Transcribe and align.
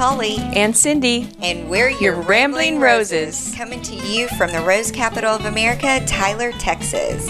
Holly. 0.00 0.38
And 0.38 0.74
Cindy. 0.74 1.28
And 1.42 1.68
we're 1.68 1.90
your, 1.90 2.00
your 2.00 2.14
Rambling, 2.14 2.78
Rambling 2.78 2.80
Roses. 2.80 3.36
Roses. 3.36 3.54
Coming 3.54 3.82
to 3.82 3.94
you 3.94 4.28
from 4.28 4.50
the 4.50 4.62
Rose 4.62 4.90
capital 4.90 5.28
of 5.28 5.44
America, 5.44 6.02
Tyler, 6.06 6.52
Texas. 6.52 7.28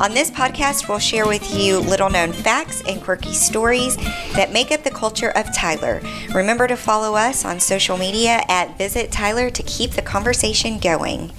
On 0.00 0.12
this 0.12 0.28
podcast, 0.28 0.88
we'll 0.88 0.98
share 0.98 1.28
with 1.28 1.54
you 1.54 1.78
little 1.78 2.10
known 2.10 2.32
facts 2.32 2.82
and 2.88 3.00
quirky 3.00 3.32
stories 3.32 3.94
that 4.34 4.52
make 4.52 4.72
up 4.72 4.82
the 4.82 4.90
culture 4.90 5.30
of 5.30 5.54
Tyler. 5.54 6.02
Remember 6.34 6.66
to 6.66 6.76
follow 6.76 7.14
us 7.14 7.44
on 7.44 7.60
social 7.60 7.96
media 7.96 8.42
at 8.48 8.76
Visit 8.76 9.12
Tyler 9.12 9.48
to 9.50 9.62
keep 9.62 9.92
the 9.92 10.02
conversation 10.02 10.80
going. 10.80 11.30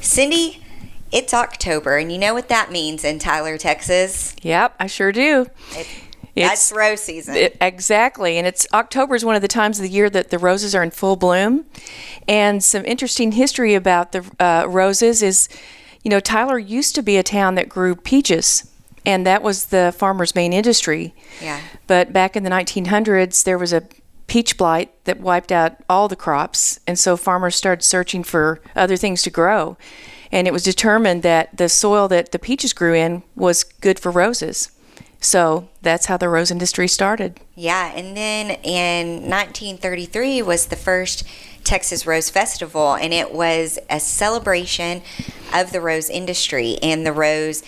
Cindy, 0.00 0.62
it's 1.10 1.34
October, 1.34 1.98
and 1.98 2.10
you 2.10 2.16
know 2.16 2.32
what 2.32 2.48
that 2.48 2.72
means 2.72 3.04
in 3.04 3.18
Tyler, 3.18 3.58
Texas? 3.58 4.34
Yep, 4.40 4.76
I 4.80 4.86
sure 4.86 5.12
do. 5.12 5.48
It, 5.72 5.86
that's 6.34 6.72
rose 6.72 7.02
season. 7.02 7.36
It, 7.36 7.56
exactly. 7.60 8.38
And 8.38 8.46
it's 8.46 8.66
October 8.72 9.14
is 9.14 9.24
one 9.24 9.36
of 9.36 9.42
the 9.42 9.48
times 9.48 9.78
of 9.78 9.82
the 9.82 9.90
year 9.90 10.08
that 10.10 10.30
the 10.30 10.38
roses 10.38 10.74
are 10.74 10.82
in 10.82 10.90
full 10.90 11.16
bloom. 11.16 11.66
And 12.26 12.62
some 12.64 12.84
interesting 12.84 13.32
history 13.32 13.74
about 13.74 14.12
the 14.12 14.24
uh, 14.40 14.66
roses 14.68 15.22
is, 15.22 15.48
you 16.02 16.10
know, 16.10 16.20
Tyler 16.20 16.58
used 16.58 16.94
to 16.94 17.02
be 17.02 17.16
a 17.16 17.22
town 17.22 17.54
that 17.56 17.68
grew 17.68 17.94
peaches. 17.94 18.68
And 19.04 19.26
that 19.26 19.42
was 19.42 19.66
the 19.66 19.94
farmer's 19.96 20.34
main 20.34 20.52
industry. 20.52 21.14
Yeah. 21.40 21.60
But 21.86 22.12
back 22.12 22.36
in 22.36 22.44
the 22.44 22.50
1900s, 22.50 23.44
there 23.44 23.58
was 23.58 23.72
a 23.72 23.82
peach 24.28 24.56
blight 24.56 24.92
that 25.04 25.20
wiped 25.20 25.52
out 25.52 25.76
all 25.90 26.08
the 26.08 26.16
crops. 26.16 26.80
And 26.86 26.98
so 26.98 27.16
farmers 27.16 27.56
started 27.56 27.82
searching 27.82 28.22
for 28.22 28.60
other 28.74 28.96
things 28.96 29.22
to 29.22 29.30
grow. 29.30 29.76
And 30.30 30.46
it 30.46 30.52
was 30.52 30.62
determined 30.62 31.22
that 31.24 31.54
the 31.58 31.68
soil 31.68 32.08
that 32.08 32.32
the 32.32 32.38
peaches 32.38 32.72
grew 32.72 32.94
in 32.94 33.22
was 33.34 33.64
good 33.64 33.98
for 33.98 34.10
roses. 34.10 34.70
So 35.22 35.68
that's 35.82 36.06
how 36.06 36.16
the 36.16 36.28
rose 36.28 36.50
industry 36.50 36.88
started. 36.88 37.40
Yeah, 37.54 37.92
and 37.94 38.16
then 38.16 38.50
in 38.62 39.30
1933 39.30 40.42
was 40.42 40.66
the 40.66 40.76
first 40.76 41.24
Texas 41.62 42.04
Rose 42.04 42.28
Festival, 42.28 42.94
and 42.94 43.14
it 43.14 43.32
was 43.32 43.78
a 43.88 44.00
celebration 44.00 45.00
of 45.54 45.70
the 45.70 45.80
rose 45.80 46.10
industry 46.10 46.76
and 46.82 47.06
the 47.06 47.12
rose 47.12 47.62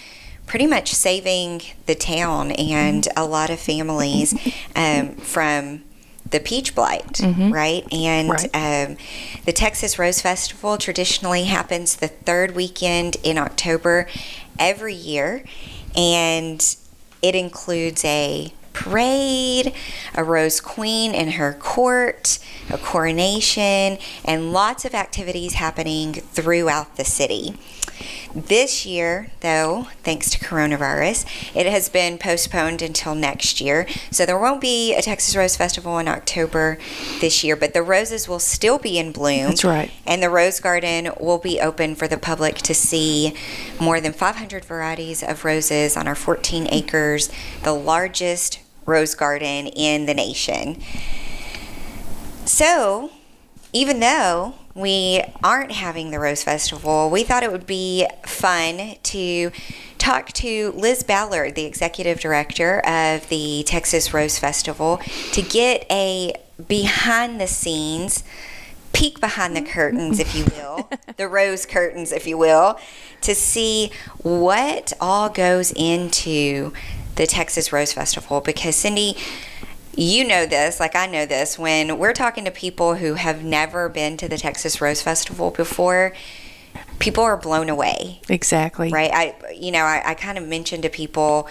pretty 0.46 0.66
much 0.66 0.92
saving 0.92 1.62
the 1.86 1.94
town 1.94 2.50
and 2.50 3.06
a 3.16 3.24
lot 3.24 3.50
of 3.50 3.60
families 3.60 4.34
um, 4.74 5.14
from 5.14 5.84
the 6.30 6.40
peach 6.40 6.74
blight, 6.74 7.14
mm-hmm. 7.14 7.52
right? 7.52 7.86
And 7.92 8.30
right. 8.30 8.88
Um, 8.88 8.96
the 9.44 9.52
Texas 9.52 9.96
Rose 9.96 10.20
Festival 10.20 10.76
traditionally 10.76 11.44
happens 11.44 11.96
the 11.96 12.08
third 12.08 12.56
weekend 12.56 13.16
in 13.22 13.38
October 13.38 14.08
every 14.58 14.94
year. 14.94 15.44
And 15.96 16.76
it 17.24 17.34
includes 17.34 18.04
a 18.04 18.52
parade, 18.74 19.72
a 20.14 20.22
rose 20.22 20.60
queen 20.60 21.14
in 21.14 21.30
her 21.32 21.54
court, 21.54 22.38
a 22.68 22.76
coronation, 22.76 23.96
and 24.26 24.52
lots 24.52 24.84
of 24.84 24.94
activities 24.94 25.54
happening 25.54 26.12
throughout 26.12 26.96
the 26.96 27.04
city. 27.04 27.56
This 28.34 28.84
year, 28.84 29.28
though, 29.40 29.88
thanks 30.02 30.30
to 30.30 30.38
coronavirus, 30.38 31.24
it 31.54 31.66
has 31.66 31.88
been 31.88 32.18
postponed 32.18 32.82
until 32.82 33.14
next 33.14 33.60
year. 33.60 33.86
So 34.10 34.26
there 34.26 34.38
won't 34.38 34.60
be 34.60 34.94
a 34.94 35.02
Texas 35.02 35.36
Rose 35.36 35.56
Festival 35.56 35.98
in 35.98 36.08
October 36.08 36.78
this 37.20 37.44
year, 37.44 37.56
but 37.56 37.74
the 37.74 37.82
roses 37.82 38.28
will 38.28 38.38
still 38.38 38.78
be 38.78 38.98
in 38.98 39.12
bloom. 39.12 39.48
That's 39.48 39.64
right. 39.64 39.90
And 40.06 40.22
the 40.22 40.30
Rose 40.30 40.60
Garden 40.60 41.10
will 41.20 41.38
be 41.38 41.60
open 41.60 41.94
for 41.94 42.08
the 42.08 42.18
public 42.18 42.56
to 42.56 42.74
see 42.74 43.34
more 43.80 44.00
than 44.00 44.12
500 44.12 44.64
varieties 44.64 45.22
of 45.22 45.44
roses 45.44 45.96
on 45.96 46.08
our 46.08 46.14
14 46.14 46.68
acres, 46.70 47.30
the 47.62 47.72
largest 47.72 48.60
rose 48.86 49.14
garden 49.14 49.66
in 49.66 50.06
the 50.06 50.14
nation. 50.14 50.82
So, 52.44 53.10
even 53.72 54.00
though 54.00 54.54
we 54.74 55.22
aren't 55.42 55.72
having 55.72 56.10
the 56.10 56.18
Rose 56.18 56.42
Festival, 56.42 57.10
we 57.10 57.22
thought 57.22 57.42
it 57.42 57.52
would 57.52 57.66
be 57.66 58.06
fun 58.24 58.96
to 59.04 59.52
talk 59.98 60.32
to 60.32 60.72
Liz 60.72 61.02
Ballard, 61.02 61.54
the 61.54 61.64
executive 61.64 62.20
director 62.20 62.80
of 62.80 63.28
the 63.28 63.62
Texas 63.66 64.12
Rose 64.12 64.38
Festival, 64.38 65.00
to 65.32 65.42
get 65.42 65.86
a 65.90 66.34
behind 66.68 67.40
the 67.40 67.46
scenes 67.46 68.24
peek 68.92 69.20
behind 69.20 69.56
the 69.56 69.62
curtains, 69.62 70.18
if 70.18 70.34
you 70.34 70.44
will, 70.56 70.88
the 71.16 71.28
rose 71.28 71.66
curtains, 71.66 72.12
if 72.12 72.26
you 72.26 72.38
will, 72.38 72.78
to 73.20 73.34
see 73.34 73.90
what 74.22 74.92
all 75.00 75.28
goes 75.28 75.72
into 75.72 76.72
the 77.16 77.26
Texas 77.26 77.72
Rose 77.72 77.92
Festival. 77.92 78.40
Because, 78.40 78.76
Cindy, 78.76 79.16
you 79.96 80.24
know 80.24 80.46
this, 80.46 80.80
like 80.80 80.94
I 80.96 81.06
know 81.06 81.26
this, 81.26 81.58
when 81.58 81.98
we're 81.98 82.12
talking 82.12 82.44
to 82.44 82.50
people 82.50 82.96
who 82.96 83.14
have 83.14 83.44
never 83.44 83.88
been 83.88 84.16
to 84.18 84.28
the 84.28 84.38
Texas 84.38 84.80
Rose 84.80 85.02
Festival 85.02 85.50
before, 85.50 86.12
people 86.98 87.22
are 87.24 87.36
blown 87.36 87.68
away. 87.68 88.20
Exactly. 88.28 88.90
Right? 88.90 89.10
I, 89.12 89.52
you 89.52 89.72
know, 89.72 89.84
I, 89.84 90.02
I 90.04 90.14
kind 90.14 90.38
of 90.38 90.46
mentioned 90.46 90.82
to 90.84 90.88
people, 90.88 91.48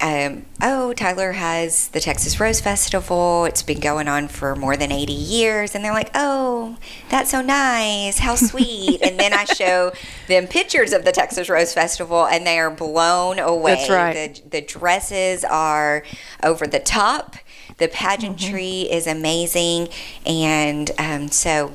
um, 0.00 0.44
oh, 0.62 0.92
Tyler 0.92 1.32
has 1.32 1.88
the 1.88 2.00
Texas 2.00 2.38
Rose 2.38 2.60
Festival. 2.60 3.44
It's 3.46 3.62
been 3.62 3.80
going 3.80 4.06
on 4.06 4.28
for 4.28 4.54
more 4.54 4.76
than 4.76 4.92
80 4.92 5.12
years. 5.12 5.74
And 5.74 5.84
they're 5.84 5.92
like, 5.92 6.10
oh, 6.14 6.76
that's 7.08 7.30
so 7.30 7.40
nice. 7.40 8.18
How 8.18 8.34
sweet. 8.36 9.02
and 9.02 9.18
then 9.18 9.32
I 9.32 9.44
show 9.44 9.92
them 10.28 10.46
pictures 10.46 10.92
of 10.92 11.04
the 11.04 11.12
Texas 11.12 11.48
Rose 11.48 11.72
Festival 11.74 12.26
and 12.26 12.46
they 12.46 12.58
are 12.58 12.70
blown 12.70 13.38
away. 13.38 13.74
That's 13.74 13.90
right. 13.90 14.42
The, 14.44 14.60
the 14.60 14.66
dresses 14.66 15.44
are 15.44 16.04
over 16.42 16.66
the 16.66 16.80
top 16.80 17.36
the 17.78 17.88
pageantry 17.88 18.84
mm-hmm. 18.84 18.92
is 18.92 19.06
amazing, 19.06 19.88
and 20.26 20.90
um, 20.98 21.28
so 21.28 21.74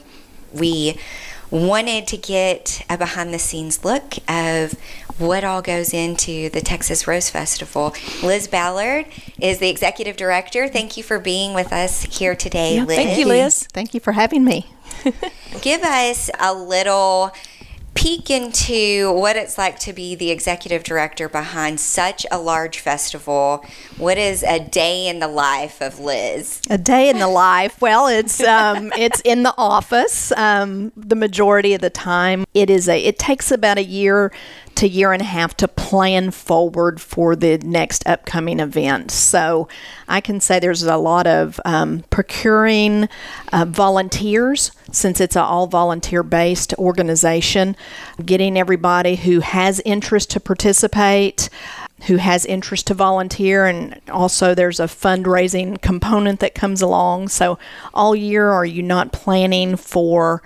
we 0.53 0.97
wanted 1.49 2.07
to 2.07 2.17
get 2.17 2.83
a 2.89 2.97
behind 2.97 3.33
the 3.33 3.39
scenes 3.39 3.85
look 3.85 4.15
of 4.27 4.73
what 5.19 5.43
all 5.43 5.61
goes 5.61 5.93
into 5.93 6.49
the 6.49 6.61
Texas 6.61 7.07
Rose 7.07 7.29
Festival. 7.29 7.93
Liz 8.23 8.47
Ballard 8.47 9.05
is 9.39 9.59
the 9.59 9.69
executive 9.69 10.17
director. 10.17 10.67
Thank 10.67 10.97
you 10.97 11.03
for 11.03 11.19
being 11.19 11.53
with 11.53 11.71
us 11.71 12.03
here 12.03 12.35
today, 12.35 12.77
yeah, 12.77 12.85
Liz. 12.85 12.97
Thank 12.97 13.19
you, 13.19 13.27
Liz. 13.27 13.67
Thank 13.71 13.93
you 13.93 13.99
for 13.99 14.13
having 14.13 14.43
me. 14.43 14.65
Give 15.61 15.83
us 15.83 16.31
a 16.39 16.53
little 16.53 17.31
peek 17.93 18.29
into 18.29 19.11
what 19.11 19.35
it's 19.35 19.57
like 19.57 19.77
to 19.79 19.93
be 19.93 20.15
the 20.15 20.31
executive 20.31 20.83
director 20.83 21.29
behind 21.29 21.79
such 21.79 22.25
a 22.31 22.39
large 22.39 22.79
festival. 22.79 23.63
What 23.97 24.17
is 24.17 24.43
a 24.43 24.59
day 24.59 25.07
in 25.07 25.19
the 25.19 25.27
life 25.27 25.81
of 25.81 25.99
Liz? 25.99 26.61
A 26.69 26.77
day 26.77 27.09
in 27.09 27.19
the 27.19 27.27
life. 27.27 27.79
Well, 27.81 28.07
it's 28.07 28.41
um, 28.41 28.91
it's 28.97 29.21
in 29.21 29.43
the 29.43 29.53
office 29.57 30.31
um, 30.33 30.91
the 30.95 31.15
majority 31.15 31.73
of 31.73 31.81
the 31.81 31.89
time. 31.89 32.45
It 32.53 32.69
is 32.69 32.89
a. 32.89 33.03
It 33.03 33.19
takes 33.19 33.51
about 33.51 33.77
a 33.77 33.83
year 33.83 34.31
to 34.75 34.87
year 34.87 35.13
and 35.13 35.21
a 35.21 35.25
half 35.25 35.55
to 35.57 35.67
plan 35.67 36.31
forward 36.31 36.99
for 36.99 37.35
the 37.35 37.57
next 37.59 38.05
upcoming 38.07 38.59
event. 38.59 39.11
So 39.11 39.67
I 40.07 40.21
can 40.21 40.39
say 40.39 40.59
there's 40.59 40.83
a 40.83 40.97
lot 40.97 41.27
of 41.27 41.59
um, 41.65 42.03
procuring 42.09 43.07
uh, 43.51 43.65
volunteers 43.65 44.71
since 44.91 45.19
it's 45.21 45.35
an 45.35 45.43
all 45.43 45.67
volunteer 45.67 46.23
based 46.23 46.73
organization, 46.75 47.75
getting 48.25 48.57
everybody 48.57 49.15
who 49.15 49.39
has 49.39 49.81
interest 49.85 50.31
to 50.31 50.39
participate. 50.39 51.49
Who 52.07 52.17
has 52.17 52.45
interest 52.45 52.87
to 52.87 52.93
volunteer, 52.93 53.65
and 53.65 54.01
also 54.11 54.53
there's 54.53 54.81
a 54.81 54.87
fundraising 54.87 55.81
component 55.81 56.41
that 56.41 56.53
comes 56.53 56.81
along. 56.81 57.29
So, 57.29 57.57
all 57.93 58.13
year, 58.13 58.49
are 58.49 58.65
you 58.65 58.83
not 58.83 59.13
planning 59.13 59.77
for 59.77 60.43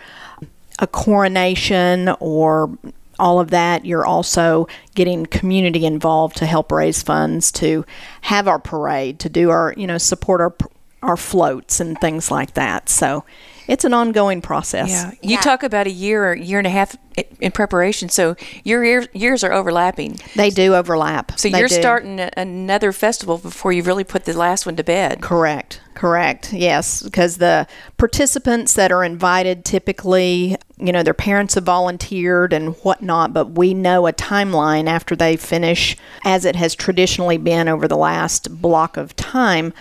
a 0.77 0.85
coronation 0.85 2.09
or 2.19 2.77
all 3.19 3.39
of 3.39 3.49
that, 3.51 3.85
you're 3.85 4.05
also 4.05 4.67
getting 4.95 5.25
community 5.25 5.85
involved 5.85 6.37
to 6.37 6.45
help 6.45 6.71
raise 6.71 7.01
funds 7.03 7.51
to 7.53 7.85
have 8.21 8.47
our 8.47 8.59
parade, 8.59 9.19
to 9.19 9.29
do 9.29 9.49
our, 9.49 9.73
you 9.77 9.87
know, 9.87 9.97
support 9.97 10.41
our 10.41 10.55
our 11.03 11.17
floats 11.17 11.79
and 11.79 11.97
things 11.99 12.31
like 12.31 12.55
that. 12.55 12.89
So 12.89 13.23
it's 13.67 13.85
an 13.85 13.93
ongoing 13.93 14.41
process. 14.41 14.89
Yeah. 14.89 15.11
You 15.21 15.35
yeah. 15.35 15.41
talk 15.41 15.63
about 15.63 15.87
a 15.87 15.91
year 15.91 16.31
or 16.31 16.35
year 16.35 16.57
and 16.57 16.67
a 16.67 16.71
half 16.71 16.95
in 17.39 17.51
preparation. 17.51 18.09
So 18.09 18.35
your 18.63 18.83
year, 18.83 19.05
years 19.13 19.43
are 19.43 19.51
overlapping. 19.51 20.19
They 20.35 20.49
do 20.49 20.73
overlap. 20.73 21.37
So 21.37 21.49
they 21.49 21.59
you're 21.59 21.67
do. 21.67 21.75
starting 21.75 22.19
another 22.19 22.91
festival 22.91 23.37
before 23.37 23.71
you 23.71 23.83
really 23.83 24.03
put 24.03 24.25
the 24.25 24.37
last 24.37 24.65
one 24.65 24.75
to 24.77 24.83
bed. 24.83 25.21
Correct. 25.21 25.81
Correct. 25.93 26.53
Yes, 26.53 27.01
because 27.01 27.37
the 27.37 27.67
participants 27.97 28.73
that 28.73 28.91
are 28.91 29.03
invited 29.03 29.65
typically, 29.65 30.57
you 30.79 30.91
know, 30.91 31.01
their 31.01 31.13
parents 31.13 31.55
have 31.55 31.63
volunteered 31.63 32.53
and 32.53 32.75
whatnot, 32.77 33.33
but 33.33 33.51
we 33.51 33.73
know 33.73 34.05
a 34.05 34.13
timeline 34.13 34.87
after 34.87 35.15
they 35.15 35.35
finish, 35.35 35.97
as 36.23 36.45
it 36.45 36.55
has 36.55 36.75
traditionally 36.75 37.37
been 37.37 37.67
over 37.67 37.87
the 37.87 37.97
last 37.97 38.61
block 38.61 38.95
of 38.95 39.15
time. 39.15 39.73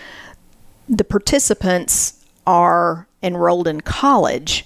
The 0.89 1.03
participants 1.03 2.25
are 2.47 3.07
enrolled 3.21 3.67
in 3.67 3.81
college, 3.81 4.65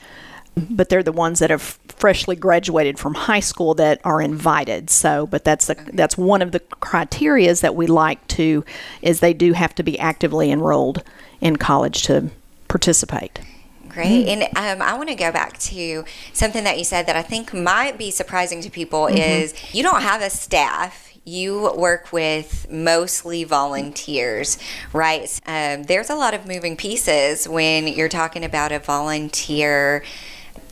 but 0.56 0.88
they're 0.88 1.04
the 1.04 1.12
ones 1.12 1.40
that 1.40 1.50
have 1.50 1.80
freshly 1.88 2.36
graduated 2.36 2.98
from 2.98 3.14
high 3.14 3.40
school 3.40 3.74
that 3.76 4.00
are 4.06 4.22
invited. 4.22 4.90
So, 4.90 5.28
but 5.28 5.44
that's 5.44 5.68
the, 5.68 5.76
that's 5.94 6.18
one 6.18 6.42
of 6.42 6.54
the 6.54 6.60
criterias 6.60 7.62
that 7.62 7.76
we 7.76 7.88
like 7.88 8.26
to 8.30 8.64
is 9.02 9.20
they 9.20 9.34
do 9.34 9.54
have 9.54 9.76
to 9.76 9.84
be 9.84 10.00
actively 10.00 10.50
enrolled 10.50 11.04
in 11.42 11.58
college 11.58 12.04
to 12.04 12.30
participate. 12.70 13.40
Great. 13.94 14.28
And 14.28 14.44
um, 14.56 14.82
I 14.88 14.96
want 14.98 15.10
to 15.10 15.16
go 15.16 15.32
back 15.32 15.58
to 15.60 16.06
something 16.32 16.64
that 16.64 16.78
you 16.78 16.86
said 16.86 17.08
that 17.08 17.18
I 17.18 17.22
think 17.22 17.54
might 17.54 17.98
be 17.98 18.10
surprising 18.10 18.62
to 18.62 18.70
people 18.70 19.08
is 19.08 19.54
you 19.74 19.84
don't 19.84 20.02
have 20.02 20.22
a 20.22 20.30
staff. 20.30 21.10
You 21.24 21.74
work 21.76 22.12
with 22.12 22.72
mostly 22.72 23.44
volunteers, 23.44 24.58
right? 24.92 25.30
Um, 25.46 25.84
there's 25.84 26.10
a 26.10 26.16
lot 26.16 26.34
of 26.34 26.48
moving 26.48 26.76
pieces 26.76 27.48
when 27.48 27.88
you're 27.88 28.10
talking 28.10 28.44
about 28.44 28.72
a 28.72 28.80
volunteer 28.80 30.04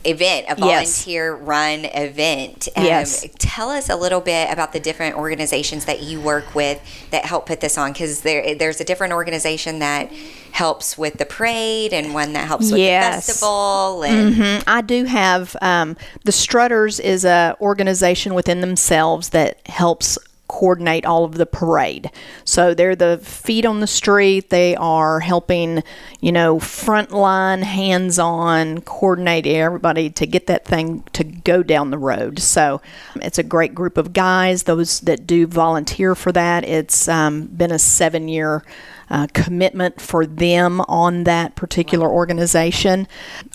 event, 0.04 0.46
a 0.48 0.54
Yes. 0.58 0.58
volunteer 1.04 1.34
run 1.34 1.84
event. 1.84 2.68
Um, 2.76 2.84
Yes. 2.84 3.26
Tell 3.38 3.68
us 3.70 3.88
a 3.88 3.96
little 3.96 4.20
bit 4.20 4.50
about 4.50 4.72
the 4.72 4.80
different 4.80 5.16
organizations 5.16 5.84
that 5.84 6.02
you 6.02 6.20
work 6.20 6.54
with 6.54 6.80
that 7.10 7.24
help 7.26 7.46
put 7.46 7.60
this 7.60 7.76
on, 7.76 7.92
because 7.92 8.20
there 8.22 8.54
there's 8.54 8.80
a 8.80 8.84
different 8.84 9.12
organization 9.12 9.78
that 9.80 10.10
helps 10.52 10.96
with 10.98 11.14
the 11.18 11.24
parade 11.26 11.92
and 11.92 12.12
one 12.14 12.32
that 12.32 12.46
helps 12.48 12.70
with 12.70 12.80
Yes. 12.80 13.26
the 13.26 13.32
festival. 13.32 14.02
And 14.02 14.34
Mhm. 14.34 14.62
I 14.66 14.80
do 14.80 15.04
have 15.04 15.54
um, 15.60 15.96
the 16.24 16.32
Strutters 16.32 16.98
is 16.98 17.24
a 17.24 17.56
organization 17.60 18.34
within 18.34 18.60
themselves 18.60 19.28
that 19.30 19.58
helps 19.66 20.18
coordinate 20.50 21.06
all 21.06 21.24
of 21.24 21.34
the 21.34 21.46
parade. 21.46 22.10
So 22.44 22.74
they're 22.74 22.96
the 22.96 23.18
feet 23.22 23.64
on 23.64 23.78
the 23.78 23.86
street. 23.86 24.50
They 24.50 24.74
are 24.74 25.20
helping, 25.20 25.84
you 26.20 26.32
know, 26.32 26.58
frontline, 26.58 27.62
hands-on, 27.62 28.80
coordinate 28.80 29.46
everybody 29.46 30.10
to 30.10 30.26
get 30.26 30.48
that 30.48 30.64
thing 30.64 31.04
to 31.12 31.22
go 31.22 31.62
down 31.62 31.90
the 31.90 31.98
road. 31.98 32.40
So 32.40 32.80
it's 33.22 33.38
a 33.38 33.44
great 33.44 33.74
group 33.76 33.96
of 33.96 34.12
guys. 34.12 34.64
Those 34.64 35.00
that 35.00 35.24
do 35.24 35.46
volunteer 35.46 36.16
for 36.16 36.32
that. 36.32 36.64
It's 36.64 37.06
um, 37.06 37.46
been 37.46 37.70
a 37.70 37.78
seven-year 37.78 38.64
uh, 39.08 39.28
commitment 39.32 40.00
for 40.00 40.26
them 40.26 40.80
on 40.82 41.24
that 41.24 41.54
particular 41.54 42.08
organization. 42.08 43.06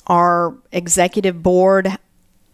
Our 0.07 0.56
executive 0.71 1.44
board, 1.44 1.97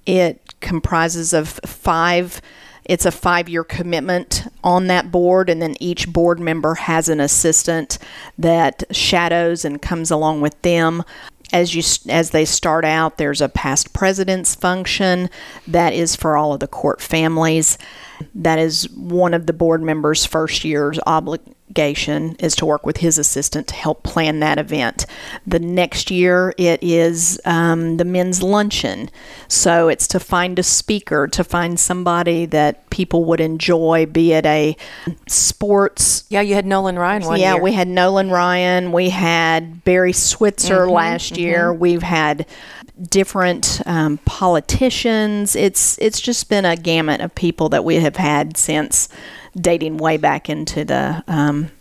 it 0.08 0.60
comprises 0.62 1.32
of 1.32 1.48
five. 1.66 2.42
It's 2.86 3.06
a 3.06 3.12
five-year 3.12 3.64
commitment 3.64 4.44
on 4.64 4.88
that 4.88 5.12
board, 5.12 5.50
and 5.50 5.62
then 5.62 5.76
each 5.80 6.12
board 6.12 6.40
member 6.40 6.76
has 6.76 7.10
an 7.10 7.20
assistant 7.20 7.98
that 8.38 8.84
shadows 8.92 9.64
and 9.64 9.82
comes 9.82 10.12
along 10.12 10.42
with 10.42 10.62
them. 10.62 11.04
As 11.54 11.76
you 11.76 11.84
as 12.10 12.30
they 12.30 12.46
start 12.46 12.86
out 12.86 13.18
there's 13.18 13.42
a 13.42 13.50
past 13.50 13.92
president's 13.92 14.56
function 14.56 15.30
that 15.68 15.94
is 15.94 16.16
for 16.16 16.38
all 16.38 16.54
of 16.54 16.62
the 16.62 16.68
court 16.68 17.02
families. 17.02 17.78
That 18.34 18.58
is 18.58 18.90
one 18.92 19.34
of 19.34 19.48
the 19.48 19.54
board 19.54 19.82
members 19.82 20.26
first 20.26 20.64
year's 20.64 20.98
obligation 21.72 22.36
is 22.40 22.56
to 22.56 22.66
work 22.66 22.86
with 22.86 22.98
his 22.98 23.18
assistant 23.18 23.68
to 23.68 23.74
help 23.76 24.04
plan 24.04 24.40
that 24.40 24.58
event 24.58 25.06
the 25.48 25.60
next 25.60 26.12
year 26.12 26.54
it 26.58 26.82
is 26.84 27.40
um, 27.46 27.98
the 27.98 28.06
men's 28.06 28.44
luncheon 28.44 29.10
so 29.48 29.88
it's 29.88 30.08
to 30.08 30.20
find 30.20 30.60
a 30.60 30.64
speaker 30.64 31.28
to 31.28 31.44
find 31.44 31.80
somebody 31.80 32.46
that 32.46 32.90
people 32.90 33.24
would 33.24 33.40
enjoy 33.40 34.06
be 34.06 34.34
it 34.34 34.46
a 34.46 34.76
sports 35.28 36.26
Yeah, 36.30 36.42
you 36.42 36.56
had 36.56 36.66
Nolan 36.66 36.98
Ryan 37.00 37.24
one 37.24 37.40
yeah, 37.40 37.54
year. 37.54 37.64
we 37.64 37.72
had 37.74 37.88
Nolan 37.88 38.30
Ryan. 38.30 38.92
We 38.92 39.10
had 39.10 39.84
Barry 39.84 40.14
Switzer 40.14 40.90
last 40.90 41.38
year. 41.38 41.74
We've 41.74 42.04
had 42.04 42.46
different 43.10 43.82
um, 43.86 44.18
politicians. 44.26 45.56
It's 45.56 45.98
it's 46.00 46.20
just 46.20 46.50
been 46.50 46.66
a 46.66 46.76
gamut 46.76 47.22
of 47.22 47.34
people 47.36 47.70
that 47.70 47.84
we 47.86 47.96
have 47.96 48.18
had 48.18 48.58
since 48.58 49.08
dating 49.56 49.98
way 49.98 50.18
back 50.18 50.50
into 50.50 50.86
the. 50.86 51.24
Um, 51.28 51.72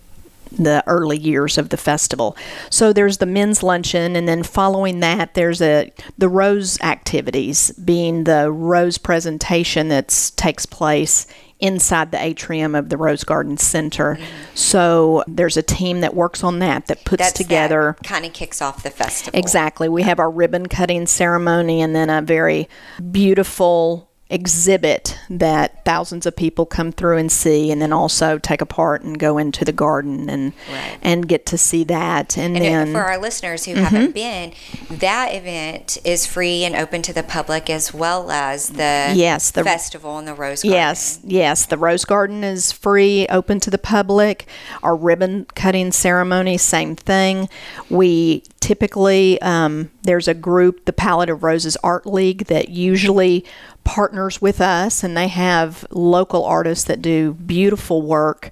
the 0.52 0.82
early 0.88 1.16
years 1.16 1.58
of 1.58 1.68
the 1.68 1.76
festival. 1.76 2.36
So 2.70 2.92
there's 2.92 3.18
the 3.18 3.26
men's 3.26 3.62
luncheon 3.62 4.16
and 4.16 4.26
then 4.26 4.42
following 4.42 4.98
that 4.98 5.34
there's 5.34 5.62
a 5.62 5.92
the 6.18 6.28
rose 6.28 6.80
activities 6.80 7.70
being 7.72 8.24
the 8.24 8.50
rose 8.50 8.98
presentation 8.98 9.88
that 9.88 10.32
takes 10.36 10.66
place 10.66 11.28
inside 11.60 12.10
the 12.10 12.20
atrium 12.22 12.74
of 12.74 12.88
the 12.88 12.96
Rose 12.96 13.22
Garden 13.22 13.58
Center. 13.58 14.18
So 14.54 15.22
there's 15.28 15.56
a 15.56 15.62
team 15.62 16.00
that 16.00 16.14
works 16.14 16.42
on 16.42 16.58
that 16.60 16.86
that 16.86 17.04
puts 17.04 17.22
that's 17.22 17.32
together 17.34 17.96
kind 18.02 18.24
of 18.24 18.32
kicks 18.32 18.62
off 18.62 18.82
the 18.82 18.90
festival. 18.90 19.38
Exactly. 19.38 19.88
We 19.88 20.02
have 20.02 20.18
our 20.18 20.30
ribbon 20.30 20.66
cutting 20.66 21.06
ceremony 21.06 21.82
and 21.82 21.94
then 21.94 22.10
a 22.10 22.22
very 22.22 22.68
beautiful 23.12 24.09
exhibit 24.30 25.18
that 25.28 25.84
thousands 25.84 26.24
of 26.24 26.36
people 26.36 26.64
come 26.64 26.92
through 26.92 27.16
and 27.18 27.30
see 27.32 27.70
and 27.70 27.82
then 27.82 27.92
also 27.92 28.38
take 28.38 28.60
a 28.60 28.66
part 28.66 29.02
and 29.02 29.18
go 29.18 29.36
into 29.38 29.64
the 29.64 29.72
garden 29.72 30.30
and 30.30 30.52
Right. 30.70 30.98
and 31.02 31.26
get 31.28 31.46
to 31.46 31.58
see 31.58 31.84
that 31.84 32.36
and, 32.38 32.56
And 32.56 32.64
then 32.64 32.92
for 32.92 33.02
our 33.02 33.18
listeners 33.18 33.64
who 33.64 33.74
haven't 33.74 34.14
been, 34.14 34.52
that 34.90 35.34
event 35.34 35.98
is 36.04 36.26
free 36.26 36.64
and 36.64 36.74
open 36.76 37.02
to 37.02 37.12
the 37.12 37.22
public 37.22 37.68
as 37.68 37.92
well 37.92 38.30
as 38.30 38.68
the 38.70 39.12
Yes, 39.14 39.50
the- 39.50 39.64
festival 39.64 40.18
and 40.18 40.28
the 40.28 40.34
Rose 40.34 40.62
Garden. 40.62 40.78
Yes, 40.78 41.18
yes. 41.24 41.66
The 41.66 41.76
Rose 41.78 42.04
Garden 42.04 42.44
is 42.44 42.70
free, 42.72 43.26
open 43.28 43.58
to 43.60 43.70
the 43.70 43.78
public. 43.78 44.46
Our 44.82 44.94
ribbon 44.96 45.46
cutting 45.54 45.90
ceremony, 45.92 46.56
same 46.56 46.94
thing. 46.96 47.48
We 47.88 48.44
typically, 48.60 49.40
um, 49.42 49.90
there's 50.02 50.28
a 50.28 50.34
group, 50.34 50.84
the 50.84 50.92
Palette 50.92 51.30
of 51.30 51.42
Roses 51.42 51.76
Art 51.82 52.06
League, 52.06 52.46
that 52.46 52.68
usually 52.68 53.44
partners 53.84 54.40
with 54.40 54.60
us, 54.60 55.02
and 55.02 55.16
they 55.16 55.28
have 55.28 55.86
local 55.90 56.44
artists 56.44 56.84
that 56.84 57.02
do 57.02 57.34
beautiful 57.34 58.02
work. 58.02 58.50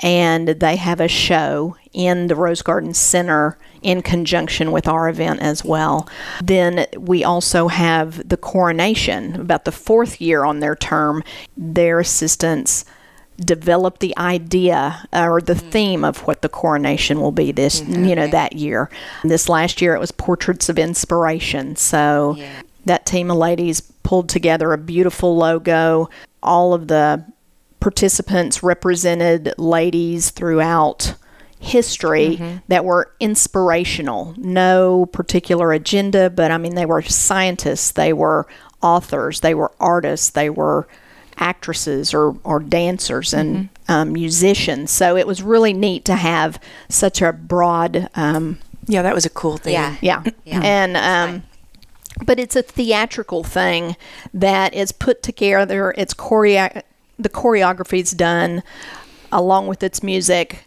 And 0.00 0.48
they 0.48 0.74
have 0.76 1.00
a 1.00 1.06
show 1.06 1.76
in 1.92 2.26
the 2.26 2.34
Rose 2.34 2.62
Garden 2.62 2.92
Center 2.92 3.56
in 3.82 4.02
conjunction 4.02 4.72
with 4.72 4.88
our 4.88 5.08
event 5.08 5.40
as 5.40 5.64
well. 5.64 6.08
Then 6.42 6.86
we 6.98 7.22
also 7.22 7.68
have 7.68 8.28
the 8.28 8.36
coronation, 8.36 9.40
about 9.40 9.64
the 9.64 9.70
fourth 9.70 10.20
year 10.20 10.44
on 10.44 10.58
their 10.58 10.74
term. 10.74 11.22
Their 11.56 12.00
assistants 12.00 12.84
develop 13.38 13.98
the 13.98 14.16
idea 14.18 15.06
or 15.12 15.40
the 15.40 15.54
mm-hmm. 15.54 15.70
theme 15.70 16.04
of 16.04 16.18
what 16.26 16.42
the 16.42 16.48
coronation 16.48 17.20
will 17.20 17.32
be 17.32 17.52
this 17.52 17.80
mm-hmm. 17.80 18.04
you 18.04 18.14
know 18.14 18.26
that 18.28 18.54
year. 18.54 18.90
This 19.24 19.48
last 19.48 19.80
year 19.80 19.94
it 19.94 20.00
was 20.00 20.12
portraits 20.12 20.68
of 20.68 20.78
inspiration. 20.78 21.76
So 21.76 22.36
Yeah. 22.38 22.62
that 22.86 23.06
team 23.06 23.30
of 23.30 23.36
ladies 23.36 23.80
pulled 23.80 24.28
together 24.28 24.72
a 24.72 24.78
beautiful 24.78 25.36
logo. 25.36 26.10
All 26.42 26.74
of 26.74 26.88
the 26.88 27.24
participants 27.80 28.62
represented 28.62 29.54
ladies 29.58 30.30
throughout 30.30 31.14
history 31.58 32.36
mm-hmm. 32.36 32.56
that 32.68 32.84
were 32.84 33.12
inspirational. 33.20 34.34
No 34.36 35.06
particular 35.06 35.72
agenda, 35.72 36.28
but 36.28 36.50
I 36.50 36.58
mean, 36.58 36.74
they 36.74 36.86
were 36.86 37.02
scientists, 37.02 37.92
they 37.92 38.12
were 38.12 38.46
authors, 38.82 39.40
they 39.40 39.54
were 39.54 39.72
artists, 39.80 40.30
they 40.30 40.50
were 40.50 40.86
actresses 41.38 42.12
or, 42.14 42.36
or 42.44 42.60
dancers 42.60 43.32
and 43.34 43.68
um, 43.88 44.12
musicians. 44.12 44.90
So 44.90 45.16
it 45.16 45.26
was 45.26 45.42
really 45.42 45.72
neat 45.72 46.04
to 46.06 46.14
have 46.16 46.60
such 46.88 47.20
a 47.22 47.32
broad. 47.32 48.08
Um, 48.14 48.58
yeah, 48.86 49.02
that 49.02 49.14
was 49.14 49.24
a 49.26 49.30
cool 49.30 49.56
thing. 49.58 49.74
Yeah. 49.74 49.96
yeah. 50.00 50.22
Yeah. 50.44 50.60
And 50.64 50.96
um, 50.96 51.42
but 52.24 52.38
it's 52.38 52.56
a 52.56 52.62
theatrical 52.62 53.42
thing 53.42 53.96
that 54.34 54.74
is 54.74 54.92
put 54.92 55.22
together. 55.22 55.94
It's 55.96 56.14
choreo- 56.14 56.82
the 57.18 57.28
choreography 57.28 58.00
is 58.02 58.10
done 58.12 58.62
along 59.30 59.66
with 59.66 59.82
its 59.82 60.02
music, 60.02 60.66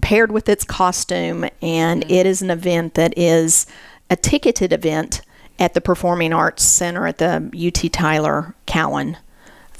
paired 0.00 0.32
with 0.32 0.48
its 0.48 0.64
costume, 0.64 1.44
and 1.60 2.02
Mm-hmm. 2.02 2.10
it 2.12 2.26
is 2.26 2.40
an 2.42 2.50
event 2.50 2.94
that 2.94 3.16
is 3.16 3.66
a 4.08 4.16
ticketed 4.16 4.72
event 4.72 5.20
at 5.58 5.74
the 5.74 5.80
Performing 5.80 6.32
Arts 6.32 6.62
Center 6.62 7.06
at 7.06 7.18
the 7.18 7.50
UT 7.54 7.92
Tyler 7.92 8.54
Cowan 8.66 9.16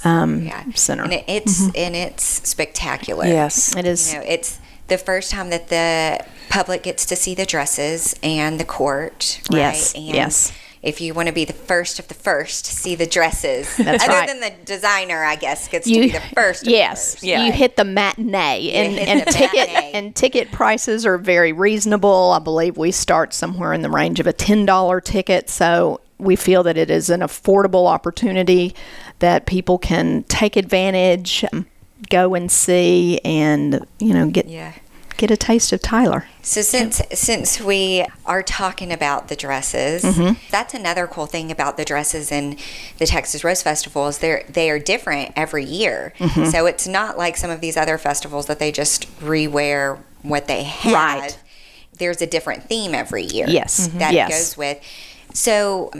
um, 0.03 0.43
Yeah. 0.43 0.63
Center. 0.75 1.03
And 1.03 1.13
it, 1.13 1.25
it's 1.27 1.61
and 1.75 1.95
it's 1.95 2.23
spectacular. 2.47 3.25
Yes. 3.25 3.75
it 3.75 3.85
is. 3.85 4.13
You 4.13 4.19
know, 4.19 4.25
it's 4.27 4.59
the 4.87 4.97
first 4.97 5.31
time 5.31 5.49
that 5.49 5.67
the 5.69 6.25
public 6.49 6.83
gets 6.83 7.05
to 7.07 7.15
see 7.15 7.35
the 7.35 7.45
dresses 7.45 8.15
and 8.23 8.59
the 8.59 8.65
court. 8.65 9.41
Right? 9.51 9.57
Yes, 9.59 9.93
And 9.95 10.03
yes. 10.05 10.51
If 10.83 11.01
you 11.01 11.13
want 11.15 11.27
to 11.27 11.33
be 11.33 11.43
the 11.43 11.53
first 11.53 11.97
of 11.99 12.07
the 12.07 12.13
first 12.13 12.65
to 12.65 12.71
see 12.71 12.93
the 12.95 13.07
dresses, 13.07 13.75
That's 13.77 14.03
other 14.03 14.13
right. 14.13 14.27
than 14.29 14.39
the 14.39 14.53
designer, 14.63 15.23
I 15.23 15.35
guess, 15.35 15.67
gets 15.67 15.87
to 15.87 15.93
be 15.93 16.11
the 16.11 16.21
first. 16.35 16.61
Of 16.61 16.65
the 16.67 16.71
yes, 16.73 17.15
first. 17.15 17.23
Yeah. 17.23 17.45
you 17.45 17.51
hit 17.51 17.75
the 17.75 17.83
matinee, 17.83 18.71
and, 18.71 18.93
hit 18.93 19.07
and 19.07 19.21
the 19.21 19.25
ticket 19.25 19.67
matinee. 19.73 19.91
and 19.95 20.15
ticket 20.15 20.51
prices 20.51 21.05
are 21.05 21.17
very 21.17 21.51
reasonable. 21.51 22.31
I 22.31 22.39
believe 22.39 22.77
we 22.77 22.91
start 22.91 23.33
somewhere 23.33 23.73
in 23.73 23.81
the 23.81 23.89
range 23.89 24.19
of 24.19 24.27
a 24.27 24.33
ten 24.33 24.65
dollar 24.65 25.01
ticket, 25.01 25.49
so 25.49 25.99
we 26.19 26.35
feel 26.35 26.63
that 26.63 26.77
it 26.77 26.89
is 26.89 27.09
an 27.09 27.19
affordable 27.21 27.87
opportunity 27.87 28.73
that 29.19 29.45
people 29.45 29.77
can 29.77 30.23
take 30.23 30.55
advantage, 30.55 31.45
go 32.09 32.33
and 32.35 32.51
see, 32.51 33.19
and 33.23 33.85
you 33.99 34.13
know 34.13 34.27
get 34.29 34.47
Yeah. 34.47 34.73
get 35.17 35.31
a 35.31 35.37
taste 35.37 35.71
of 35.73 35.81
Tyler. 35.81 36.25
So 36.41 36.61
since 36.61 37.01
since 37.13 37.59
we 37.61 38.05
are 38.25 38.41
talking 38.43 38.91
about 38.91 39.27
the 39.27 39.35
dresses, 39.35 40.03
Mm-hmm. 40.03 40.33
that's 40.51 40.73
another 40.73 41.07
cool 41.07 41.25
thing 41.27 41.51
about 41.51 41.77
the 41.77 41.85
dresses 41.85 42.31
in 42.31 42.57
the 42.99 43.05
Texas 43.05 43.43
Rose 43.43 43.61
Festival 43.61 44.07
is 44.07 44.17
they're 44.19 44.43
they 44.49 44.69
are 44.69 44.79
different 44.79 45.33
every 45.35 45.65
year. 45.65 46.13
Mm-hmm. 46.19 46.45
So 46.45 46.65
it's 46.65 46.87
not 46.87 47.17
like 47.17 47.37
some 47.37 47.49
of 47.51 47.61
these 47.61 47.77
other 47.77 47.97
festivals 47.97 48.45
that 48.47 48.59
they 48.59 48.71
just 48.71 49.07
rewear 49.19 49.99
what 50.23 50.47
they 50.47 50.63
had. 50.63 50.93
Right. 51.19 51.39
there's 51.99 52.21
a 52.21 52.27
different 52.27 52.63
theme 52.69 52.93
every 52.93 53.23
year. 53.23 53.47
Yes. 53.49 53.87
that 53.95 54.13
Yes. 54.13 54.29
goes 54.29 54.57
with. 54.57 54.79
So 55.37 55.91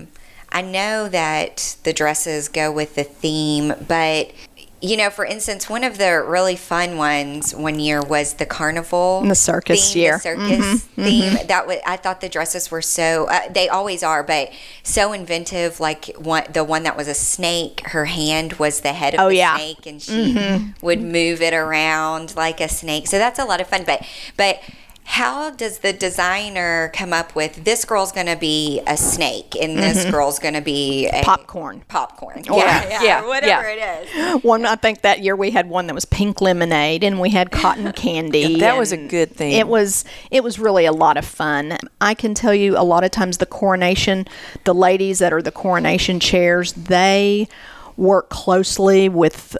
I 0.49 0.63
know 0.63 1.07
that 1.09 1.77
the 1.83 1.93
dresses 1.93 2.49
go 2.49 2.71
with 2.71 2.95
the 2.95 3.03
theme, 3.03 3.73
but 3.87 4.31
you 4.79 4.95
know, 4.95 5.09
for 5.09 5.25
instance, 5.25 5.67
one 5.69 5.83
of 5.83 5.97
the 5.97 6.23
really 6.23 6.55
fun 6.55 6.97
ones 6.97 7.53
one 7.55 7.79
year 7.79 8.01
was 8.01 8.33
the 8.33 8.45
carnival, 8.45 9.23
The 9.27 9.33
circus 9.35 9.93
theme, 9.93 10.01
year. 10.03 10.17
Mm-hmm, 10.19 10.47
the 10.47 10.55
circus 10.61 10.83
theme. 10.83 11.47
That 11.47 11.65
was, 11.67 11.77
I 11.85 11.97
thought 11.97 12.21
the 12.21 12.29
dresses 12.29 12.69
were 12.71 12.81
so. 12.83 13.25
Uh, 13.29 13.51
they 13.51 13.69
always 13.69 14.01
are, 14.03 14.23
but 14.23 14.51
so 14.83 15.13
inventive. 15.13 15.79
Like 15.79 16.05
one, 16.17 16.43
the 16.51 16.63
one 16.63 16.83
that 16.83 16.95
was 16.97 17.07
a 17.07 17.15
snake. 17.15 17.81
Her 17.87 18.05
hand 18.05 18.53
was 18.53 18.81
the 18.81 18.93
head 18.93 19.13
of 19.15 19.19
Oh, 19.19 19.29
the 19.29 19.35
yeah. 19.35 19.55
snake, 19.55 19.85
and 19.87 20.01
she 20.01 20.71
would 20.81 21.01
move 21.01 21.41
it 21.41 21.53
around 21.55 22.35
like 22.35 22.59
a 22.61 22.69
snake. 22.69 23.07
So 23.07 23.17
that's 23.19 23.39
a 23.39 23.45
lot 23.45 23.61
of 23.61 23.67
fun. 23.67 23.83
But 23.85 24.03
but 24.35 24.61
how 25.07 25.49
does 25.49 25.79
the 25.79 25.93
designer 25.93 26.91
come 26.93 27.13
up 27.13 27.33
with 27.33 27.63
this 27.63 27.85
girl's 27.85 28.11
going 28.11 28.27
to 28.27 28.35
be 28.35 28.81
a 28.87 28.97
snake 28.97 29.55
and 29.55 29.77
this 29.77 30.01
mm-hmm. 30.01 30.11
girl's 30.11 30.37
going 30.37 30.53
to 30.53 30.61
be 30.61 31.07
a 31.07 31.23
Popcorn. 31.23 31.81
Popcorn. 31.87 32.43
Oh, 32.49 32.55
or- 32.55 32.59
yeah, 32.59 32.89
yeah, 32.89 33.03
yeah, 33.03 33.25
whatever 33.25 33.73
yeah. 33.73 33.99
it 34.01 34.09
is. 34.09 34.43
One, 34.43 34.65
I 34.65 34.75
think 34.75 35.01
that 35.01 35.21
year 35.21 35.37
we 35.37 35.51
had 35.51 35.69
one 35.69 35.87
that 35.87 35.93
was 35.93 36.03
pink 36.03 36.41
lemonade, 36.41 37.05
and 37.05 37.21
we 37.21 37.29
had 37.29 37.51
cotton 37.51 37.89
candy. 37.93 38.59
That 38.59 38.77
was 38.77 38.91
a 38.91 38.97
good 38.97 39.31
thing. 39.31 39.53
It 39.53 39.69
was. 39.69 40.03
It 40.29 40.43
was 40.43 40.59
really 40.59 40.85
a 40.85 40.91
lot 40.91 41.15
of 41.15 41.23
fun. 41.23 41.77
I 42.01 42.13
can 42.13 42.33
tell 42.33 42.53
you, 42.53 42.77
a 42.77 42.83
lot 42.83 43.05
of 43.05 43.11
times 43.11 43.37
the 43.37 43.45
coronation, 43.45 44.27
the 44.65 44.75
ladies 44.75 45.19
that 45.19 45.31
are 45.31 45.41
the 45.41 45.53
coronation 45.53 46.19
chairs, 46.19 46.73
they 46.73 47.47
work 47.95 48.29
closely 48.29 49.07
with 49.07 49.55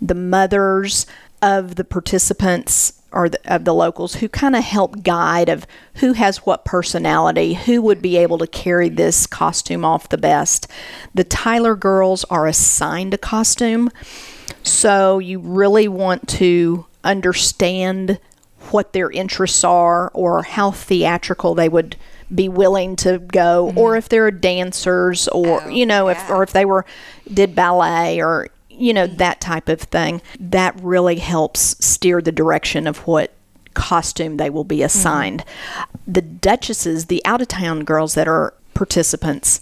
the 0.00 0.14
mothers 0.14 1.06
of 1.42 1.74
the 1.74 1.84
participants 1.84 3.01
or 3.12 3.28
the, 3.28 3.54
of 3.54 3.64
the 3.64 3.74
locals 3.74 4.16
who 4.16 4.28
kind 4.28 4.56
of 4.56 4.64
help 4.64 5.02
guide 5.02 5.48
of 5.48 5.66
who 5.96 6.12
has 6.14 6.38
what 6.38 6.64
personality, 6.64 7.54
who 7.54 7.82
would 7.82 8.02
be 8.02 8.16
able 8.16 8.38
to 8.38 8.46
carry 8.46 8.88
this 8.88 9.26
costume 9.26 9.84
off 9.84 10.08
the 10.08 10.18
best. 10.18 10.66
The 11.14 11.24
Tyler 11.24 11.76
girls 11.76 12.24
are 12.24 12.46
assigned 12.46 13.14
a 13.14 13.18
costume, 13.18 13.90
so 14.62 15.18
you 15.18 15.38
really 15.38 15.88
want 15.88 16.28
to 16.28 16.86
understand 17.04 18.18
what 18.70 18.92
their 18.92 19.10
interests 19.10 19.64
are 19.64 20.10
or 20.14 20.42
how 20.42 20.70
theatrical 20.70 21.54
they 21.54 21.68
would 21.68 21.96
be 22.34 22.48
willing 22.48 22.96
to 22.96 23.18
go 23.18 23.72
or 23.76 23.90
mm-hmm. 23.90 23.98
if 23.98 24.08
they're 24.08 24.30
dancers 24.30 25.28
or 25.28 25.62
Oh, 25.62 25.68
you 25.68 25.84
know 25.84 26.08
if 26.08 26.30
or 26.30 26.42
if 26.42 26.52
they 26.52 26.64
were 26.64 26.86
did 27.32 27.54
ballet 27.54 28.22
or 28.22 28.48
you 28.82 28.92
know 28.92 29.06
that 29.06 29.40
type 29.40 29.68
of 29.68 29.80
thing 29.80 30.20
that 30.40 30.78
really 30.82 31.16
helps 31.16 31.76
steer 31.84 32.20
the 32.20 32.32
direction 32.32 32.86
of 32.86 32.98
what 33.06 33.32
costume 33.74 34.36
they 34.36 34.50
will 34.50 34.64
be 34.64 34.82
assigned 34.82 35.44
the 36.06 36.20
duchesses 36.20 37.06
the 37.06 37.24
out 37.24 37.40
of 37.40 37.48
town 37.48 37.84
girls 37.84 38.14
that 38.14 38.28
are 38.28 38.52
participants 38.74 39.60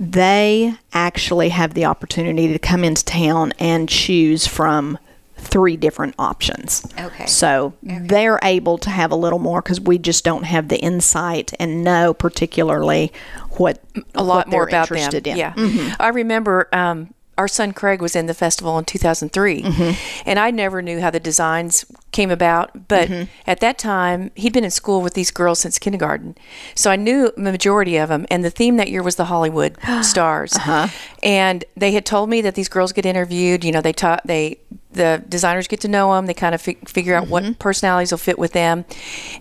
they 0.00 0.74
actually 0.92 1.50
have 1.50 1.74
the 1.74 1.84
opportunity 1.84 2.48
to 2.52 2.58
come 2.58 2.84
into 2.84 3.04
town 3.04 3.52
and 3.58 3.88
choose 3.88 4.46
from 4.46 4.96
three 5.36 5.76
different 5.76 6.14
options. 6.18 6.84
Okay. 6.98 7.26
So 7.26 7.74
they're 7.82 8.40
able 8.42 8.78
to 8.78 8.90
have 8.90 9.10
a 9.10 9.16
little 9.16 9.38
more 9.38 9.62
because 9.62 9.80
we 9.80 9.98
just 9.98 10.24
don't 10.24 10.44
have 10.44 10.68
the 10.68 10.78
insight 10.78 11.52
and 11.58 11.82
know 11.84 12.12
particularly 12.12 13.12
what 13.52 13.80
a 14.14 14.22
lot 14.22 14.48
more 14.48 14.66
about 14.66 14.88
them. 14.88 15.32
in. 15.32 15.36
Mm-hmm. 15.52 15.78
Yeah, 15.78 15.96
I 15.98 16.08
remember 16.08 16.68
um, 16.72 17.14
our 17.38 17.48
son 17.48 17.72
Craig 17.72 18.02
was 18.02 18.14
in 18.16 18.26
the 18.26 18.34
festival 18.34 18.78
in 18.78 18.84
2003, 18.84 19.62
Mm-hmm. 19.62 20.22
and 20.28 20.38
I 20.38 20.50
never 20.50 20.82
knew 20.82 21.00
how 21.00 21.10
the 21.10 21.20
designs 21.20 21.84
came 22.12 22.30
about. 22.30 22.88
But 22.88 23.08
Mm-hmm. 23.08 23.30
at 23.46 23.60
that 23.60 23.78
time, 23.78 24.30
he'd 24.34 24.52
been 24.52 24.64
in 24.64 24.70
school 24.70 25.00
with 25.00 25.14
these 25.14 25.30
girls 25.30 25.60
since 25.60 25.78
kindergarten, 25.78 26.34
so 26.74 26.90
I 26.90 26.96
knew 26.96 27.30
the 27.36 27.52
majority 27.52 27.96
of 27.96 28.08
them. 28.08 28.26
And 28.30 28.44
the 28.44 28.50
theme 28.50 28.76
that 28.76 28.90
year 28.90 29.02
was 29.02 29.16
the 29.16 29.26
Hollywood 29.26 29.76
stars, 30.02 30.54
Uh-huh. 30.56 30.88
and 31.22 31.64
they 31.76 31.92
had 31.92 32.04
told 32.04 32.28
me 32.28 32.42
that 32.42 32.54
these 32.54 32.68
girls 32.68 32.92
get 32.92 33.06
interviewed. 33.06 33.64
You 33.64 33.72
know, 33.72 33.80
they 33.80 33.92
taught 33.92 34.22
they 34.26 34.58
the 34.90 35.22
designers 35.28 35.68
get 35.68 35.80
to 35.82 35.88
know 35.88 36.14
them. 36.14 36.26
They 36.26 36.34
kind 36.34 36.54
of 36.54 36.62
fi- 36.62 36.78
figure 36.86 37.14
out 37.14 37.24
Mm-hmm. 37.24 37.30
what 37.32 37.58
personalities 37.58 38.10
will 38.10 38.18
fit 38.18 38.38
with 38.38 38.52
them, 38.52 38.84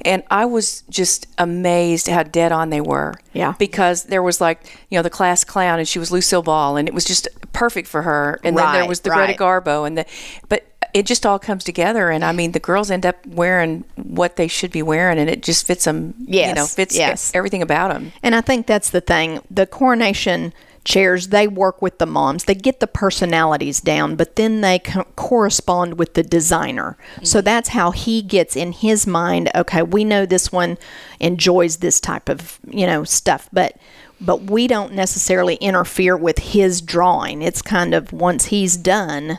and 0.04 0.24
I 0.30 0.46
was 0.46 0.84
just 0.90 1.28
amazed 1.38 2.08
how 2.08 2.24
dead 2.24 2.52
on 2.52 2.70
they 2.70 2.82
were 2.82 3.14
Yeah. 3.34 3.54
because 3.58 4.04
there 4.06 4.22
was 4.24 4.42
like 4.42 4.60
you 4.90 4.98
know 4.98 5.04
the 5.04 5.10
class 5.10 5.44
clown 5.44 5.80
and 5.80 5.88
she 5.88 6.00
was 6.00 6.12
Lucille 6.12 6.42
Ball 6.44 6.76
and 6.78 6.88
it 6.88 6.94
was 6.94 7.06
just 7.06 7.28
perfect 7.54 7.88
for 7.88 8.02
her 8.04 8.40
and 8.44 8.58
then 8.58 8.74
there 8.74 8.88
was 8.88 9.00
the 9.02 9.10
right. 9.10 9.28
Greta 9.38 9.44
Garbo 9.44 9.88
and 9.88 9.98
the 9.98 10.06
but 10.50 10.66
it 10.94 11.06
just 11.06 11.26
all 11.26 11.38
comes 11.40 11.64
together 11.64 12.10
and 12.10 12.24
I 12.24 12.32
mean 12.32 12.52
the 12.54 12.60
girls 12.60 12.90
end 12.92 13.06
up 13.06 13.26
wearing 13.26 13.84
what 13.96 14.36
they 14.36 14.48
should 14.48 14.72
be 14.72 14.82
wearing 14.82 15.18
and 15.20 15.30
it 15.30 15.44
just 15.44 15.66
fits 15.68 15.84
them 15.86 16.14
you 16.20 16.54
know 16.54 16.66
fits 16.66 16.96
yes. 16.96 17.32
everything 17.34 17.62
about 17.62 17.92
them 17.94 18.12
And 18.24 18.36
I 18.36 18.42
think 18.42 18.68
that's 18.68 18.90
the 18.90 19.02
thing. 19.02 19.42
The 19.52 19.66
coronation 19.66 20.54
chairs, 20.88 21.28
they 21.28 21.48
work 21.48 21.82
with 21.82 21.98
the 22.00 22.06
moms. 22.06 22.46
They 22.46 22.56
get 22.56 22.80
the 22.80 22.88
personalities 22.88 23.82
down, 23.82 24.16
but 24.16 24.38
then 24.38 24.62
they 24.62 24.80
co- 24.80 25.04
correspond 25.16 26.00
with 26.00 26.14
the 26.14 26.24
designer. 26.24 26.98
Mm-hmm. 27.16 27.26
So 27.26 27.42
that's 27.42 27.70
how 27.70 27.92
he 27.92 28.22
gets 28.22 28.56
in 28.56 28.72
his 28.72 29.06
mind, 29.06 29.52
okay, 29.54 29.84
we 29.84 30.04
know 30.06 30.26
this 30.26 30.52
one 30.52 30.78
enjoys 31.20 31.78
this 31.78 32.00
type 32.00 32.30
of, 32.30 32.60
you 32.68 32.88
know, 32.88 33.04
stuff, 33.04 33.50
but 33.52 33.78
but 34.20 34.50
we 34.50 34.66
don't 34.66 34.94
necessarily 34.94 35.56
interfere 35.56 36.18
with 36.18 36.40
his 36.40 36.82
drawing. 36.82 37.44
It's 37.44 37.62
kind 37.62 37.94
of 37.94 38.12
once 38.12 38.46
he's 38.46 38.76
done, 38.76 39.38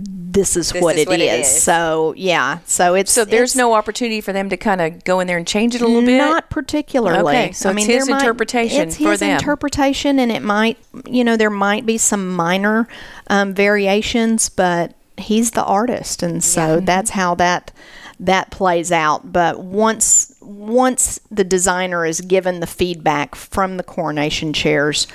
this 0.00 0.56
is 0.56 0.70
This 0.70 0.82
what, 0.82 0.94
is 0.94 1.02
it, 1.02 1.08
what 1.08 1.20
it 1.20 1.40
is. 1.40 1.46
is. 1.48 1.62
So 1.62 2.14
yeah, 2.16 2.58
so 2.64 2.94
it's 2.94 3.10
so 3.10 3.24
there's 3.24 3.50
it's 3.50 3.56
no 3.56 3.74
opportunity 3.74 4.20
for 4.20 4.32
them 4.32 4.48
to 4.50 4.56
kind 4.56 4.80
of 4.80 5.02
go 5.04 5.18
in 5.20 5.26
there 5.26 5.36
and 5.38 5.46
change 5.46 5.74
it 5.74 5.80
a 5.80 5.86
little 5.86 6.02
bit 6.06 6.18
not 6.18 6.48
particularly. 6.50 7.34
Okay, 7.36 7.52
so 7.52 7.70
I 7.70 7.72
mean, 7.72 7.84
it's 7.90 7.94
his 7.98 8.06
there 8.06 8.14
might- 8.14 8.20
interpretation 8.22 8.88
it's 8.88 8.96
for 8.96 9.10
his 9.10 9.20
them. 9.20 9.32
interpretation, 9.32 10.18
and 10.20 10.30
it 10.30 10.42
might, 10.42 10.78
you 11.06 11.24
know, 11.24 11.36
there 11.36 11.50
might 11.50 11.84
be 11.84 11.98
some 11.98 12.34
minor 12.34 12.86
um, 13.28 13.54
variations, 13.54 14.48
but 14.48 14.94
he's 15.16 15.50
the 15.52 15.64
artist, 15.64 16.22
and 16.22 16.44
so 16.44 16.78
that's 16.80 17.10
how 17.10 17.34
that 17.34 17.72
that 18.20 18.50
plays 18.52 18.92
out. 18.92 19.32
But 19.32 19.60
once 19.60 20.34
once 20.40 21.18
the 21.30 21.44
designer 21.44 22.06
is 22.06 22.20
given 22.20 22.60
the 22.60 22.66
feedback 22.66 23.34
from 23.34 23.76
the 23.76 23.82
coronation 23.82 24.52
chairs 24.52 25.06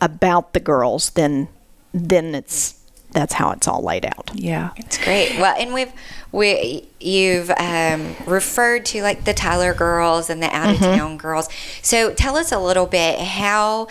about 0.00 0.52
the 0.52 0.60
girls, 0.60 1.10
then 1.10 1.48
then 1.94 2.34
it's 2.34 2.75
that's 3.16 3.32
how 3.34 3.50
it's 3.50 3.66
all 3.66 3.82
laid 3.82 4.04
out. 4.06 4.30
yeah 4.34 4.70
It's 4.76 5.02
great. 5.02 5.38
Well, 5.38 5.54
and 5.58 5.72
we've 5.74 5.92
we 6.32 6.86
you've 7.00 7.50
um, 7.50 8.14
referred 8.26 8.84
to 8.86 9.02
like 9.02 9.24
the 9.24 9.32
Tyler 9.34 9.72
girls 9.74 10.28
and 10.30 10.42
the 10.42 10.54
out 10.54 10.70
of 10.70 10.76
Mm-hmm. 10.76 10.98
town 10.98 11.16
girls. 11.16 11.48
So 11.82 12.12
tell 12.12 12.36
us 12.36 12.52
a 12.52 12.58
little 12.58 12.86
bit 12.86 13.18
how 13.18 13.88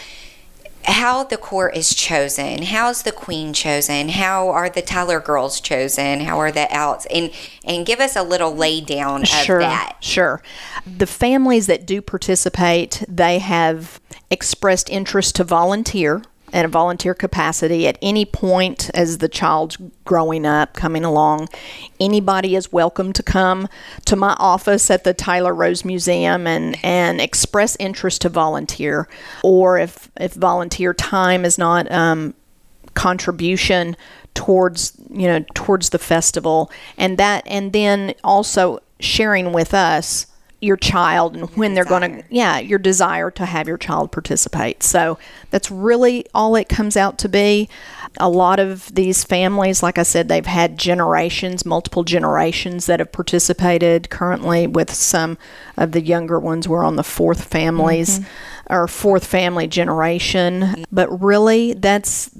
how 0.87 1.23
the 1.23 1.37
court 1.37 1.75
is 1.75 1.95
chosen. 1.95 2.61
How's 2.61 3.01
the 3.01 3.11
queen 3.11 3.53
chosen? 3.53 4.09
How 4.09 4.49
are 4.49 4.69
the 4.69 4.83
Tyler 4.83 5.19
girls 5.19 5.59
chosen? 5.59 6.19
How 6.19 6.37
are 6.37 6.51
the 6.51 6.67
outs? 6.71 7.07
And 7.09 7.31
and 7.63 7.87
give 7.87 7.99
us 7.99 8.15
a 8.15 8.21
little 8.21 8.53
lay 8.55 8.81
down 8.81 9.23
of 9.23 9.27
sure, 9.27 9.59
that. 9.59 9.97
Sure. 10.01 10.43
The 10.85 11.07
families 11.07 11.65
that 11.65 11.87
do 11.87 12.01
participate, 12.03 13.03
they 13.07 13.39
have 13.39 13.99
expressed 14.29 14.89
interest 14.91 15.35
to 15.37 15.43
volunteer 15.43 16.21
at 16.55 16.63
a 16.63 16.69
volunteer 16.69 17.13
capacity 17.13 17.85
at 17.85 17.97
any 18.01 18.23
point 18.23 18.89
as 18.93 19.17
the 19.17 19.27
child's 19.27 19.77
growing 20.05 20.45
up, 20.45 20.73
coming 20.73 21.03
along. 21.03 21.49
Anybody 21.99 22.55
is 22.55 22.71
welcome 22.71 23.11
to 23.11 23.21
come 23.21 23.67
to 24.05 24.15
my 24.15 24.37
office 24.39 24.89
at 24.89 25.03
the 25.03 25.13
Tyler 25.13 25.53
Rose 25.53 25.83
Museum 25.83 26.47
and, 26.47 26.77
and 26.81 27.19
express 27.19 27.75
interest 27.75 28.21
to 28.21 28.29
volunteer. 28.29 29.09
Or 29.43 29.77
if, 29.77 30.09
if 30.15 30.33
volunteer 30.33 30.93
time 30.93 31.43
is 31.43 31.57
not 31.57 31.91
um, 31.91 32.33
contribution 32.93 33.97
towards 34.33 34.93
you 35.09 35.27
know 35.27 35.45
towards 35.53 35.89
the 35.89 35.99
festival 35.99 36.69
and 36.97 37.17
that 37.17 37.41
and 37.47 37.71
then 37.71 38.13
also 38.21 38.79
sharing 38.99 39.53
with 39.53 39.73
us 39.73 40.27
your 40.65 40.77
child 40.77 41.35
and 41.35 41.49
when 41.55 41.73
they're 41.73 41.85
going 41.85 42.01
to 42.01 42.23
yeah 42.29 42.57
your 42.57 42.79
desire 42.79 43.31
to 43.31 43.45
have 43.45 43.67
your 43.67 43.77
child 43.77 44.11
participate. 44.11 44.83
So 44.83 45.17
that's 45.51 45.69
really 45.69 46.25
all 46.33 46.55
it 46.55 46.67
comes 46.67 46.97
out 46.97 47.17
to 47.19 47.29
be. 47.29 47.69
A 48.17 48.29
lot 48.29 48.59
of 48.59 48.93
these 48.95 49.25
families 49.25 49.83
like 49.83 49.97
i 49.97 50.03
said 50.03 50.29
they've 50.29 50.45
had 50.45 50.77
generations 50.77 51.65
multiple 51.65 52.03
generations 52.03 52.85
that 52.87 52.99
have 52.99 53.11
participated. 53.11 54.09
Currently 54.09 54.67
with 54.67 54.91
some 54.93 55.37
of 55.77 55.91
the 55.91 56.01
younger 56.01 56.39
ones 56.39 56.67
we're 56.67 56.83
on 56.83 56.95
the 56.95 57.03
fourth 57.03 57.43
families 57.43 58.19
mm-hmm. 58.19 58.73
or 58.73 58.87
fourth 58.87 59.25
family 59.25 59.67
generation. 59.67 60.85
But 60.91 61.21
really 61.21 61.73
that's 61.73 62.31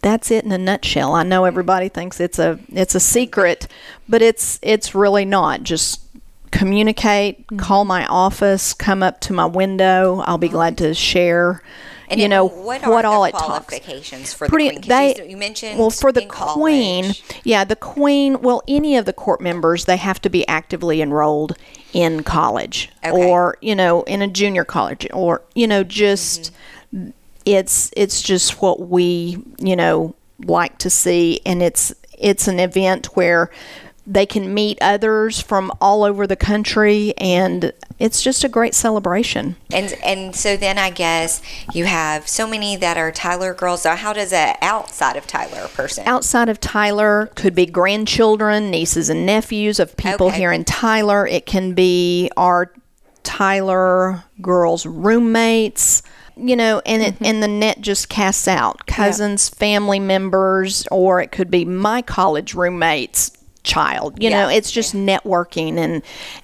that's 0.00 0.30
it 0.30 0.44
in 0.44 0.52
a 0.52 0.58
nutshell. 0.58 1.14
I 1.14 1.22
know 1.22 1.44
everybody 1.44 1.88
thinks 1.88 2.20
it's 2.20 2.38
a 2.38 2.58
it's 2.68 2.94
a 2.94 3.00
secret, 3.00 3.66
but 4.08 4.22
it's 4.22 4.58
it's 4.62 4.94
really 4.94 5.24
not. 5.24 5.62
Just 5.62 6.03
communicate, 6.54 7.46
mm-hmm. 7.46 7.58
call 7.58 7.84
my 7.84 8.06
office, 8.06 8.72
come 8.72 9.02
up 9.02 9.20
to 9.20 9.32
my 9.32 9.44
window. 9.46 10.20
I'll 10.20 10.38
be 10.38 10.46
uh-huh. 10.46 10.56
glad 10.56 10.78
to 10.78 10.94
share. 10.94 11.62
And 12.08 12.20
you 12.20 12.26
it- 12.26 12.30
know 12.30 12.46
what, 12.46 12.86
what, 12.86 13.04
all 13.04 13.24
it 13.24 13.32
talks. 13.32 13.74
for 14.32 14.46
Pretty, 14.46 14.68
the 14.68 14.74
queen? 14.74 14.88
they 14.88 15.28
you, 15.28 15.36
mentioned 15.36 15.78
well 15.78 15.90
for 15.90 16.12
the 16.12 16.26
queen. 16.26 17.04
college. 17.04 17.24
Yeah, 17.44 17.64
the 17.64 17.76
queen. 17.76 18.40
Well, 18.40 18.62
any 18.68 18.96
of 18.96 19.04
the 19.04 19.12
court 19.12 19.40
members, 19.40 19.86
they 19.86 19.96
have 19.96 20.20
to 20.22 20.28
be 20.28 20.46
actively 20.46 21.00
enrolled 21.00 21.56
in 21.94 22.22
college 22.24 22.90
Okay. 23.04 23.30
or 23.30 23.56
you 23.60 23.74
know 23.74 24.02
in 24.02 24.20
a 24.20 24.26
junior 24.26 24.64
college 24.64 25.06
or 25.12 25.42
you 25.54 25.64
know 25.64 25.84
just 25.84 26.52
mm-hmm. 26.92 27.10
it's 27.44 27.92
it's 27.96 28.20
just 28.20 28.60
what 28.60 28.88
we 28.88 29.38
you 29.58 29.76
know 29.76 30.12
like 30.44 30.76
to 30.78 30.90
see 30.90 31.40
and 31.46 31.62
it's 31.62 31.94
it's 32.18 32.48
an 32.48 32.58
event 32.58 33.06
where 33.14 33.48
they 34.06 34.26
can 34.26 34.52
meet 34.52 34.76
others 34.80 35.40
from 35.40 35.72
all 35.80 36.04
over 36.04 36.26
the 36.26 36.36
country 36.36 37.14
and 37.16 37.72
it's 37.98 38.20
just 38.22 38.44
a 38.44 38.48
great 38.48 38.74
celebration 38.74 39.56
And 39.72 39.92
and 40.04 40.36
so 40.36 40.56
then 40.56 40.78
I 40.78 40.90
guess 40.90 41.40
you 41.72 41.86
have 41.86 42.28
so 42.28 42.46
many 42.46 42.76
that 42.76 42.96
are 42.96 43.10
Tyler 43.12 43.54
girls. 43.54 43.82
So 43.82 43.94
how 43.94 44.12
does 44.12 44.32
a 44.32 44.56
outside 44.60 45.16
of 45.16 45.26
Tyler 45.26 45.68
person? 45.68 46.06
outside 46.06 46.48
of 46.48 46.60
Tyler 46.60 47.30
could 47.34 47.54
be 47.54 47.66
grandchildren, 47.66 48.70
nieces 48.70 49.08
and 49.08 49.24
nephews 49.24 49.78
of 49.80 49.96
people 49.96 50.26
Okay. 50.28 50.38
here 50.38 50.52
in 50.52 50.64
Tyler. 50.64 51.26
It 51.26 51.46
can 51.46 51.72
be 51.72 52.30
our 52.36 52.72
Tyler 53.22 54.24
girls' 54.40 54.86
roommates. 54.86 56.02
You 56.36 56.56
know, 56.56 56.82
and 56.84 57.00
it 57.00 57.14
mm-hmm. 57.14 57.24
and 57.26 57.42
the 57.44 57.48
net 57.48 57.80
just 57.80 58.08
casts 58.08 58.48
out 58.48 58.86
cousins, 58.86 59.48
family 59.48 60.00
members, 60.00 60.84
or 60.90 61.20
it 61.20 61.30
could 61.30 61.48
be 61.48 61.64
my 61.64 62.02
college 62.02 62.54
roommates 62.54 63.30
child. 63.64 64.22
You 64.22 64.30
know, 64.30 64.48
it's 64.48 64.70
just 64.70 64.94
networking 64.94 65.78
and 65.78 66.02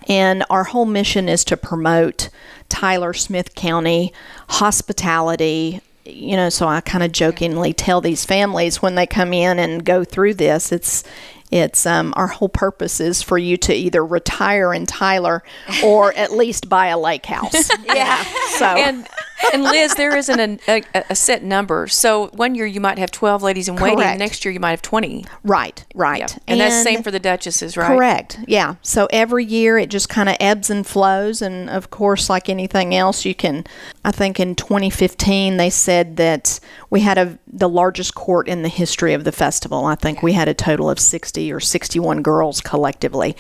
and 0.09 0.45
our 0.51 0.65
whole 0.65 0.87
mission 0.87 1.29
is 1.29 1.45
to 1.45 1.57
promote 1.57 2.31
Tyler 2.69 3.13
Smith 3.13 3.55
County 3.55 4.13
hospitality. 4.49 5.81
You 6.05 6.37
know, 6.37 6.49
so 6.49 6.67
I 6.67 6.81
kind 6.81 7.05
of 7.05 7.13
jokingly 7.13 7.73
tell 7.73 8.01
these 8.01 8.25
families 8.25 8.83
when 8.83 8.97
they 8.97 9.07
come 9.07 9.33
in 9.33 9.59
and 9.59 9.85
go 9.85 10.03
through 10.03 10.35
this, 10.35 10.73
it's 10.73 11.05
it's 11.51 11.85
um, 11.85 12.15
our 12.17 12.29
whole 12.29 12.49
purpose 12.49 13.01
is 13.01 13.23
for 13.23 13.37
you 13.37 13.57
to 13.59 13.75
either 13.75 14.05
retire 14.05 14.73
in 14.73 14.87
Tyler 14.87 15.43
or 15.85 16.13
at 16.15 16.33
least 16.33 16.69
buy 16.69 16.89
a 16.89 16.99
lake 16.99 17.27
house. 17.27 17.71
yeah. 17.85 18.23
So 18.59 18.67
and 18.67 19.07
and 19.53 19.63
Liz, 19.63 19.95
there 19.95 20.17
isn't 20.17 20.61
a, 20.69 20.83
a, 20.95 21.05
a 21.11 21.15
set 21.15 21.43
number. 21.43 21.87
So 21.87 22.29
one 22.29 22.55
year 22.55 22.67
you 22.67 22.81
might 22.81 22.99
have 22.99 23.11
twelve 23.11 23.43
ladies 23.43 23.69
in 23.69 23.77
waiting. 23.77 23.99
Correct. 23.99 24.19
next 24.19 24.45
year 24.45 24.53
you 24.53 24.61
might 24.61 24.71
have 24.71 24.83
twenty. 24.83 25.25
right, 25.45 25.85
right, 25.95 26.21
Yeah, 26.21 26.39
and, 26.47 26.61
that's 26.61 26.83
same 26.83 27.03
for 27.03 27.11
the 27.11 27.21
duchesses, 27.21 27.77
right? 27.77 27.97
Correct. 27.97 28.39
Yeah. 28.47 28.77
So 28.83 29.09
every 29.11 29.45
year 29.45 29.79
it 29.79 29.91
just 29.91 30.09
kind 30.09 30.29
of 30.29 30.37
ebbs 30.41 30.71
and 30.71 30.87
flows. 30.87 31.43
And 31.43 31.71
of 31.71 31.91
course, 31.91 32.31
like 32.31 32.49
anything 32.49 32.95
else, 32.95 33.25
you 33.25 33.35
can, 33.35 33.65
I 34.05 34.13
think 34.13 34.41
in 34.41 34.55
2015, 34.55 35.57
they 35.57 35.71
said 35.71 36.17
that 36.17 36.61
we 36.91 37.01
had 37.01 37.19
a, 37.19 37.39
the 37.47 37.69
largest 37.69 38.15
court 38.15 38.49
in 38.49 38.63
the 38.63 38.69
history 38.69 39.15
of 39.15 39.25
the 39.25 39.33
festival. 39.33 39.85
I 39.85 39.95
think 39.95 40.23
we 40.23 40.33
had 40.33 40.49
a 40.49 40.55
total 40.55 40.91
of 40.91 40.99
60 40.99 41.53
or 41.53 41.61
61 41.61 42.23
girls 42.23 42.61
collectively, 42.61 43.37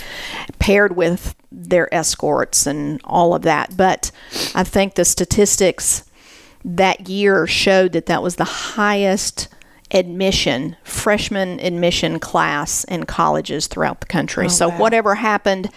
paired 0.58 0.96
with 0.96 1.34
their 1.52 1.92
escorts 1.92 2.66
and 2.66 3.00
all 3.04 3.34
of 3.34 3.42
that. 3.42 3.76
But 3.76 4.10
I 4.54 4.64
think 4.64 4.94
the 4.94 5.04
statistics 5.04 5.89
that 6.64 7.08
year 7.08 7.46
showed 7.46 7.92
that 7.92 8.06
that 8.06 8.22
was 8.22 8.36
the 8.36 8.44
highest 8.44 9.48
admission 9.92 10.76
freshman 10.84 11.58
admission 11.58 12.20
class 12.20 12.84
in 12.84 13.04
colleges 13.04 13.66
throughout 13.66 14.00
the 14.00 14.06
country 14.06 14.48
so 14.48 14.70
whatever 14.70 15.16
happened 15.16 15.68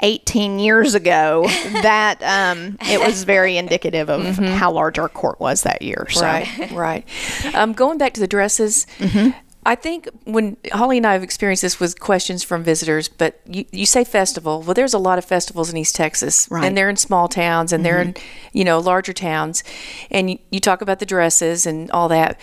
18 0.00 0.58
years 0.58 0.94
ago 0.94 1.46
that 1.80 2.22
um, 2.22 2.76
it 2.82 3.00
was 3.00 3.24
very 3.24 3.56
indicative 3.56 4.10
of 4.10 4.36
how 4.36 4.70
large 4.70 4.98
our 4.98 5.08
court 5.08 5.40
was 5.40 5.62
that 5.62 5.80
year 5.80 6.06
so 6.10 6.20
Right, 6.20 6.70
right. 6.72 7.54
Um, 7.54 7.72
going 7.72 7.96
back 7.96 8.12
to 8.14 8.20
the 8.20 8.26
dresses, 8.26 8.86
Mm-hmm. 8.98 9.30
I 9.64 9.76
think 9.76 10.08
when 10.24 10.56
Holly 10.72 10.96
and 10.96 11.06
I 11.06 11.12
have 11.12 11.22
experienced 11.22 11.62
this 11.62 11.78
with 11.78 12.00
questions 12.00 12.42
from 12.42 12.64
visitors, 12.64 13.08
but 13.08 13.40
you, 13.46 13.64
you 13.70 13.86
say 13.86 14.02
festival. 14.02 14.60
Well, 14.62 14.74
there's 14.74 14.92
a 14.94 14.98
lot 14.98 15.18
of 15.18 15.24
festivals 15.24 15.70
in 15.70 15.76
East 15.76 15.94
Texas, 15.94 16.48
Right. 16.50 16.58
Mm-hmm. 16.58 16.66
and 16.66 16.76
they're 16.76 16.90
in 16.90 16.96
small 16.96 17.28
towns 17.28 17.72
and 17.72 17.84
they're 17.86 18.00
in, 18.02 18.16
you 18.52 18.64
know, 18.64 18.80
larger 18.80 19.12
towns. 19.12 19.62
And 20.10 20.30
you, 20.30 20.38
you 20.50 20.58
talk 20.58 20.82
about 20.82 20.98
the 20.98 21.06
dresses 21.06 21.64
and 21.64 21.88
all 21.92 22.08
that, 22.08 22.40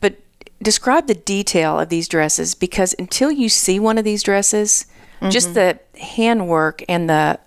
but 0.00 0.16
describe 0.60 1.06
the 1.06 1.14
detail 1.14 1.80
of 1.80 1.88
these 1.88 2.06
dresses 2.06 2.54
because 2.54 2.94
until 2.98 3.32
you 3.32 3.48
see 3.48 3.80
one 3.80 3.96
of 3.98 4.04
these 4.04 4.22
dresses, 4.22 4.86
Mm-hmm. 5.20 5.30
just 5.30 5.54
the 5.54 5.80
handwork 6.00 6.84
and 6.88 7.10
the 7.10 7.40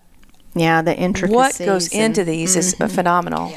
yeah 0.56 0.82
the 0.82 0.94
intricacies 0.94 1.34
what 1.34 1.58
goes 1.60 1.94
and- 1.94 2.04
into 2.04 2.26
these 2.26 2.58
is 2.58 2.74
phenomenal. 2.74 3.54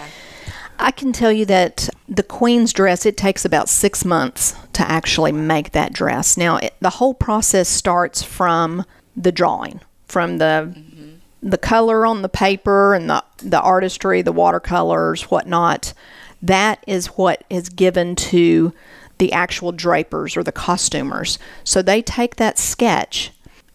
I 0.79 0.93
can 0.93 1.13
tell 1.13 1.33
you 1.33 1.45
that 1.47 1.89
the 2.09 2.23
queen's 2.23 2.73
dress, 2.73 3.07
it 3.07 3.17
takes 3.17 3.45
about 3.45 3.69
six 3.69 4.05
months 4.05 4.55
to 4.75 4.83
actually 4.89 5.33
make 5.33 5.73
that 5.73 5.93
dress. 5.93 6.37
Now, 6.37 6.57
it, 6.59 6.75
the 6.81 6.91
whole 6.91 7.15
process 7.15 7.69
starts 7.69 8.23
from 8.23 8.85
the 9.17 9.33
drawing, 9.33 9.81
from 10.07 10.39
the 10.39 10.75
mm-hmm. 10.75 11.15
the 11.43 11.59
color 11.59 12.05
on 12.05 12.23
the 12.23 12.29
paper 12.29 12.95
and 12.95 13.09
the 13.09 13.25
the 13.39 13.61
artistry, 13.61 14.23
the 14.23 14.33
watercolors, 14.33 15.23
whatnot. 15.31 15.95
That 16.43 16.85
is 16.87 17.07
what 17.07 17.45
is 17.49 17.71
given 17.71 18.17
to 18.17 18.75
the 19.19 19.33
actual 19.33 19.73
drapers 19.73 20.37
or 20.37 20.43
the 20.43 20.53
costumers. 20.53 21.39
So 21.63 21.81
they 21.81 22.03
take 22.03 22.37
that 22.37 22.59
sketch 22.59 23.31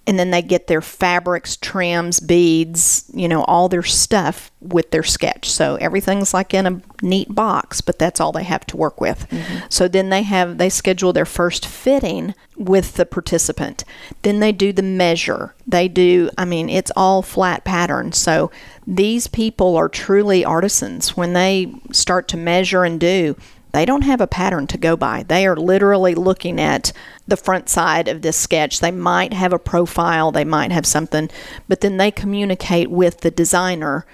and 0.10 0.18
then 0.18 0.32
they 0.32 0.42
get 0.42 0.66
their 0.66 0.82
fabrics, 0.82 1.56
trims, 1.56 2.20
beads, 2.20 3.12
you 3.14 3.28
know, 3.28 3.44
all 3.44 3.70
their 3.70 3.84
stuff 3.84 4.52
with 4.60 4.90
their 4.90 5.04
sketch. 5.04 5.48
So 5.48 5.76
everything's 5.76 6.34
like 6.34 6.52
in 6.52 6.66
a 6.66 6.82
neat 7.04 7.36
box, 7.36 7.80
but 7.80 8.00
that's 8.00 8.20
all 8.20 8.32
they 8.32 8.44
have 8.44 8.66
to 8.68 8.78
work 8.78 9.00
with. 9.00 9.30
Mm-hmm. 9.30 9.68
So 9.70 9.88
then 9.88 10.10
they 10.10 10.24
have 10.24 10.58
they 10.58 10.72
schedule 10.72 11.14
their 11.14 11.28
first 11.28 11.68
fitting 11.68 12.34
with 12.58 12.96
the 12.96 13.06
participant. 13.06 13.84
Then 14.24 14.40
they 14.40 14.52
do 14.52 14.74
the 14.74 14.82
measure. 14.82 15.54
They 15.68 15.88
do 15.88 16.32
I 16.40 16.44
mean, 16.44 16.70
it's 16.70 16.92
all 16.96 17.22
flat 17.22 17.64
pattern. 17.64 18.12
So 18.12 18.50
these 18.88 19.28
people 19.28 19.78
are 19.78 19.90
truly 19.90 20.44
artisans 20.44 21.16
when 21.16 21.34
they 21.34 21.72
start 21.92 22.28
to 22.30 22.38
measure 22.38 22.84
and 22.84 23.00
do 23.00 23.36
they 23.72 23.86
don't 23.86 24.04
have 24.04 24.22
a 24.22 24.28
pattern 24.28 24.68
to 24.68 24.78
go 24.78 24.96
by. 24.96 25.24
They 25.24 25.46
are 25.46 25.56
literally 25.56 26.16
looking 26.16 26.60
at 26.60 26.92
the 27.28 27.38
front 27.38 27.70
side 27.70 28.08
of 28.08 28.22
this 28.22 28.38
sketch. 28.38 28.80
They 28.80 28.92
might 28.92 29.34
have 29.34 29.54
a 29.54 29.60
profile, 29.60 30.32
they 30.32 30.46
might 30.46 30.72
have 30.72 30.86
something, 30.86 31.30
but 31.68 31.82
then 31.82 31.98
they 31.98 32.12
communicate 32.12 32.90
with 32.90 33.22
the 33.22 33.32
designer, 33.32 34.06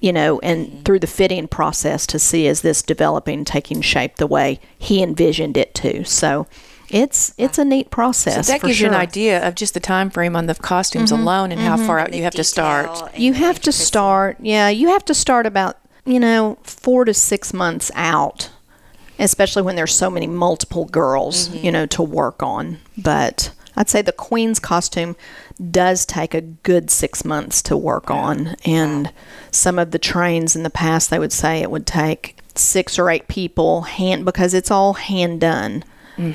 you 0.00 0.12
know, 0.12 0.40
and 0.40 0.66
mm-hmm. 0.66 0.82
through 0.82 0.98
the 0.98 1.06
fitting 1.06 1.48
process 1.48 2.06
to 2.08 2.18
see 2.18 2.46
is 2.46 2.62
this 2.62 2.82
developing, 2.82 3.44
taking 3.44 3.80
shape 3.80 4.16
the 4.16 4.26
way 4.26 4.60
he 4.78 5.02
envisioned 5.02 5.56
it 5.56 5.74
to. 5.76 6.04
So 6.04 6.46
it's 6.90 7.34
it's 7.36 7.58
a 7.58 7.64
neat 7.64 7.90
process. 7.90 8.46
So 8.46 8.52
that 8.52 8.60
for 8.60 8.68
gives 8.68 8.80
you 8.80 8.88
an 8.88 8.94
idea 8.94 9.46
of 9.46 9.54
just 9.54 9.74
the 9.74 9.80
time 9.80 10.10
frame 10.10 10.34
on 10.34 10.46
the 10.46 10.54
costumes 10.54 11.12
mm-hmm. 11.12 11.22
alone 11.22 11.52
and 11.52 11.60
how 11.60 11.76
mm-hmm. 11.76 11.86
far 11.86 11.98
out 11.98 12.14
you 12.14 12.22
have 12.22 12.34
to 12.34 12.44
start. 12.44 13.16
You 13.16 13.34
have 13.34 13.60
to 13.60 13.72
start, 13.72 14.38
yeah, 14.40 14.68
you 14.70 14.88
have 14.88 15.04
to 15.04 15.14
start 15.14 15.46
about, 15.46 15.78
you 16.04 16.18
know, 16.18 16.58
four 16.62 17.04
to 17.04 17.12
six 17.12 17.52
months 17.52 17.90
out, 17.94 18.50
especially 19.18 19.62
when 19.62 19.76
there's 19.76 19.94
so 19.94 20.10
many 20.10 20.26
multiple 20.26 20.84
girls, 20.86 21.48
you 21.54 21.72
know, 21.72 21.86
to 21.86 22.02
work 22.02 22.42
on. 22.42 22.78
But 22.96 23.52
I'd 23.76 23.88
say 23.88 24.02
the 24.02 24.12
queen's 24.12 24.58
costume 24.58 25.16
does 25.70 26.04
take 26.04 26.34
a 26.34 26.40
good 26.40 26.90
six 26.90 27.24
months 27.24 27.62
to 27.62 27.76
work 27.76 28.10
on. 28.10 28.56
And 28.64 29.12
some 29.50 29.78
of 29.78 29.90
the 29.92 29.98
trains 29.98 30.56
in 30.56 30.62
the 30.62 30.70
past, 30.70 31.10
they 31.10 31.18
would 31.18 31.32
say 31.32 31.60
it 31.60 31.70
would 31.70 31.86
take 31.86 32.38
six 32.54 32.98
or 32.98 33.08
eight 33.10 33.28
people 33.28 33.82
hand 33.82 34.24
because 34.24 34.54
it's 34.54 34.70
all 34.70 34.94
hand 34.94 35.40
done. 35.40 35.84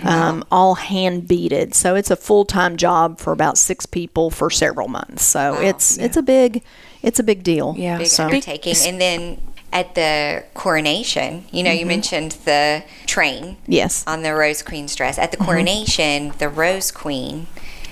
Um, 0.06 0.46
all 0.50 0.76
hand 0.76 1.28
beaded, 1.28 1.76
so 1.76 1.96
it's 1.96 2.10
a 2.10 2.16
full 2.16 2.46
time 2.46 2.78
job 2.78 3.20
for 3.20 3.34
about 3.34 3.58
six 3.58 3.86
people 3.86 4.32
for 4.32 4.50
several 4.50 4.88
months. 4.88 5.26
So 5.26 5.60
it's 5.60 5.98
it's 5.98 6.16
a 6.16 6.22
big 6.22 6.64
it's 7.02 7.20
a 7.20 7.24
big 7.24 7.44
deal. 7.44 7.76
Yeah. 7.78 7.98
big 7.98 8.08
So 8.08 8.24
undertaking. 8.24 8.76
And 8.86 9.02
then 9.02 9.42
at 9.74 9.96
the 9.96 10.44
coronation, 10.54 11.44
you 11.52 11.64
know, 11.64 11.70
Mm-hmm. 11.72 11.80
you 11.80 11.86
mentioned 11.88 12.32
the 12.46 12.84
train 13.08 13.58
yes, 13.68 14.04
on 14.08 14.22
the 14.22 14.34
Rose 14.34 14.62
Queen's 14.62 14.96
dress. 14.96 15.18
At 15.18 15.32
the 15.32 15.38
Mm-hmm. 15.38 15.46
coronation, 15.46 16.34
the 16.38 16.48
Rose 16.48 16.92
Queen 16.92 17.48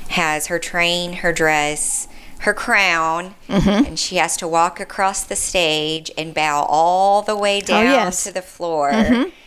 has 0.09 0.47
her 0.47 0.59
train, 0.59 1.13
her 1.13 1.33
dress, 1.33 2.07
her 2.41 2.53
crown, 2.53 3.35
Mm-hmm. 3.47 3.85
and 3.85 3.99
she 3.99 4.15
has 4.15 4.37
to 4.37 4.47
walk 4.47 4.79
across 4.79 5.23
the 5.23 5.35
stage 5.35 6.09
and 6.17 6.33
bow 6.33 6.65
all 6.69 7.21
the 7.21 7.35
way 7.35 7.59
down 7.61 7.85
Oh, 7.87 7.91
yes. 7.91 8.21
Mm-hmm. 8.21 8.29
to 8.29 8.33
the 8.33 8.41
floor, 8.41 8.91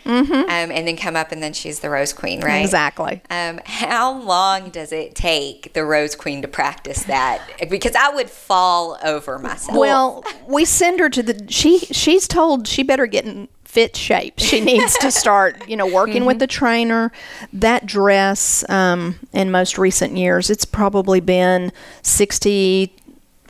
Um, 0.07 0.45
and 0.71 0.87
then 0.87 0.97
come 0.97 1.17
up, 1.17 1.33
and 1.33 1.43
then 1.43 1.53
she's 1.55 1.81
the 1.81 1.89
Rose 1.89 2.13
Queen, 2.13 2.41
right? 2.43 2.59
exactly. 2.63 3.23
Um, 3.31 3.61
how 3.65 4.13
long 4.21 4.69
does 4.71 4.93
it 4.93 5.15
take 5.15 5.73
the 5.73 5.85
Rose 5.85 6.15
Queen 6.15 6.43
to 6.43 6.49
practice 6.49 7.05
that? 7.05 7.41
Because 7.71 7.95
I 7.97 8.11
would 8.15 8.29
fall 8.31 8.99
over 9.03 9.39
myself. 9.39 9.79
Well, 9.79 10.23
we 10.47 10.65
send 10.67 11.01
her 11.01 11.09
to 11.09 11.23
the 11.23 11.47
she 11.49 11.79
she's 11.79 12.29
told 12.29 12.69
she 12.69 12.83
better 12.83 13.07
get 13.07 13.25
in 13.25 13.49
fit 13.75 13.97
shape. 13.97 14.35
She 14.39 14.61
needs 14.61 14.97
to 14.99 15.11
start, 15.11 15.69
you 15.69 15.77
know, 15.77 15.87
working 15.87 16.25
with 16.27 16.39
the 16.39 16.47
trainer. 16.47 17.11
That 17.53 17.87
dress 17.87 18.65
um, 18.71 19.17
in 19.33 19.51
most 19.51 19.79
recent 19.79 20.17
years, 20.17 20.49
it's 20.49 20.65
probably 20.65 21.19
been 21.19 21.73
60 22.03 22.93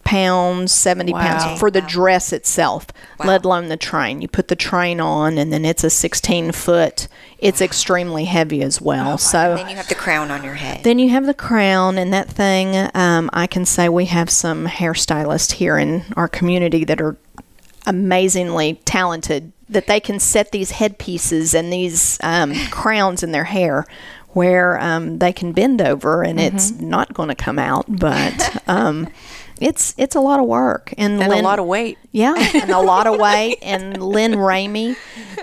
pounds, 0.03 0.73
70 0.73 1.13
Wow. 1.13 1.21
pounds 1.21 1.59
for 1.61 1.71
the 1.71 1.81
dress 1.83 2.33
itself, 2.33 2.87
let 3.25 3.45
alone 3.45 3.69
the 3.69 3.77
train. 3.77 4.21
You 4.23 4.29
put 4.29 4.49
the 4.49 4.57
train 4.57 4.99
on, 5.01 5.37
and 5.39 5.53
then 5.53 5.65
it's 5.65 5.83
a 5.85 5.91
16 5.91 6.53
foot. 6.53 7.09
It's 7.39 7.61
extremely 7.63 8.25
heavy 8.25 8.63
as 8.63 8.81
well. 8.81 9.17
so 9.19 9.57
Then 9.57 9.69
you 9.71 9.77
have 9.77 9.89
the 9.89 9.95
crown 9.95 10.31
on 10.31 10.43
your 10.45 10.55
head. 10.55 10.85
then 10.85 10.99
you 10.99 11.09
have 11.11 11.27
the 11.27 11.35
crown 11.35 11.97
and 11.99 12.13
that 12.15 12.29
thing. 12.31 12.89
Um, 12.95 13.29
I 13.33 13.47
can 13.47 13.65
say 13.67 13.89
we 13.91 14.07
have 14.07 14.29
some 14.31 14.67
hairstylists 14.67 15.53
here 15.53 15.77
in 15.79 16.05
our 16.17 16.29
community 16.29 16.85
that 16.85 17.01
are 17.03 17.17
amazingly 17.87 18.81
talented. 18.85 19.53
That 19.69 19.87
they 19.87 20.01
can 20.01 20.21
set 20.21 20.53
these 20.53 20.73
headpieces 20.73 21.55
and 21.55 21.73
these 21.73 22.19
um, 22.23 22.55
crowns 22.71 23.23
in 23.23 23.33
their 23.33 23.45
hair 23.45 23.87
where 24.31 24.81
um, 24.81 25.19
they 25.19 25.33
can 25.33 25.53
bend 25.53 25.81
over 25.81 26.23
and 26.23 26.41
it's 26.41 26.73
not 26.73 27.15
going 27.15 27.29
to 27.29 27.35
come 27.35 27.59
out, 27.59 27.87
but. 27.89 28.63
Um, 28.67 29.09
it's 29.61 29.95
it's 29.97 30.17
a 30.17 30.21
lot 30.21 30.41
of 30.41 30.47
work 30.47 30.93
and, 30.99 31.23
And 31.23 31.33
a 31.33 31.43
lot 31.43 31.59
of 31.59 31.67
weight. 31.67 31.99
yeah, 32.11 32.35
and 32.55 32.71
a 32.71 32.81
lot 32.81 33.07
of 33.07 33.19
weight. 33.19 33.59
And 33.63 34.03
Lynn 34.03 34.33
Ramey 34.33 34.97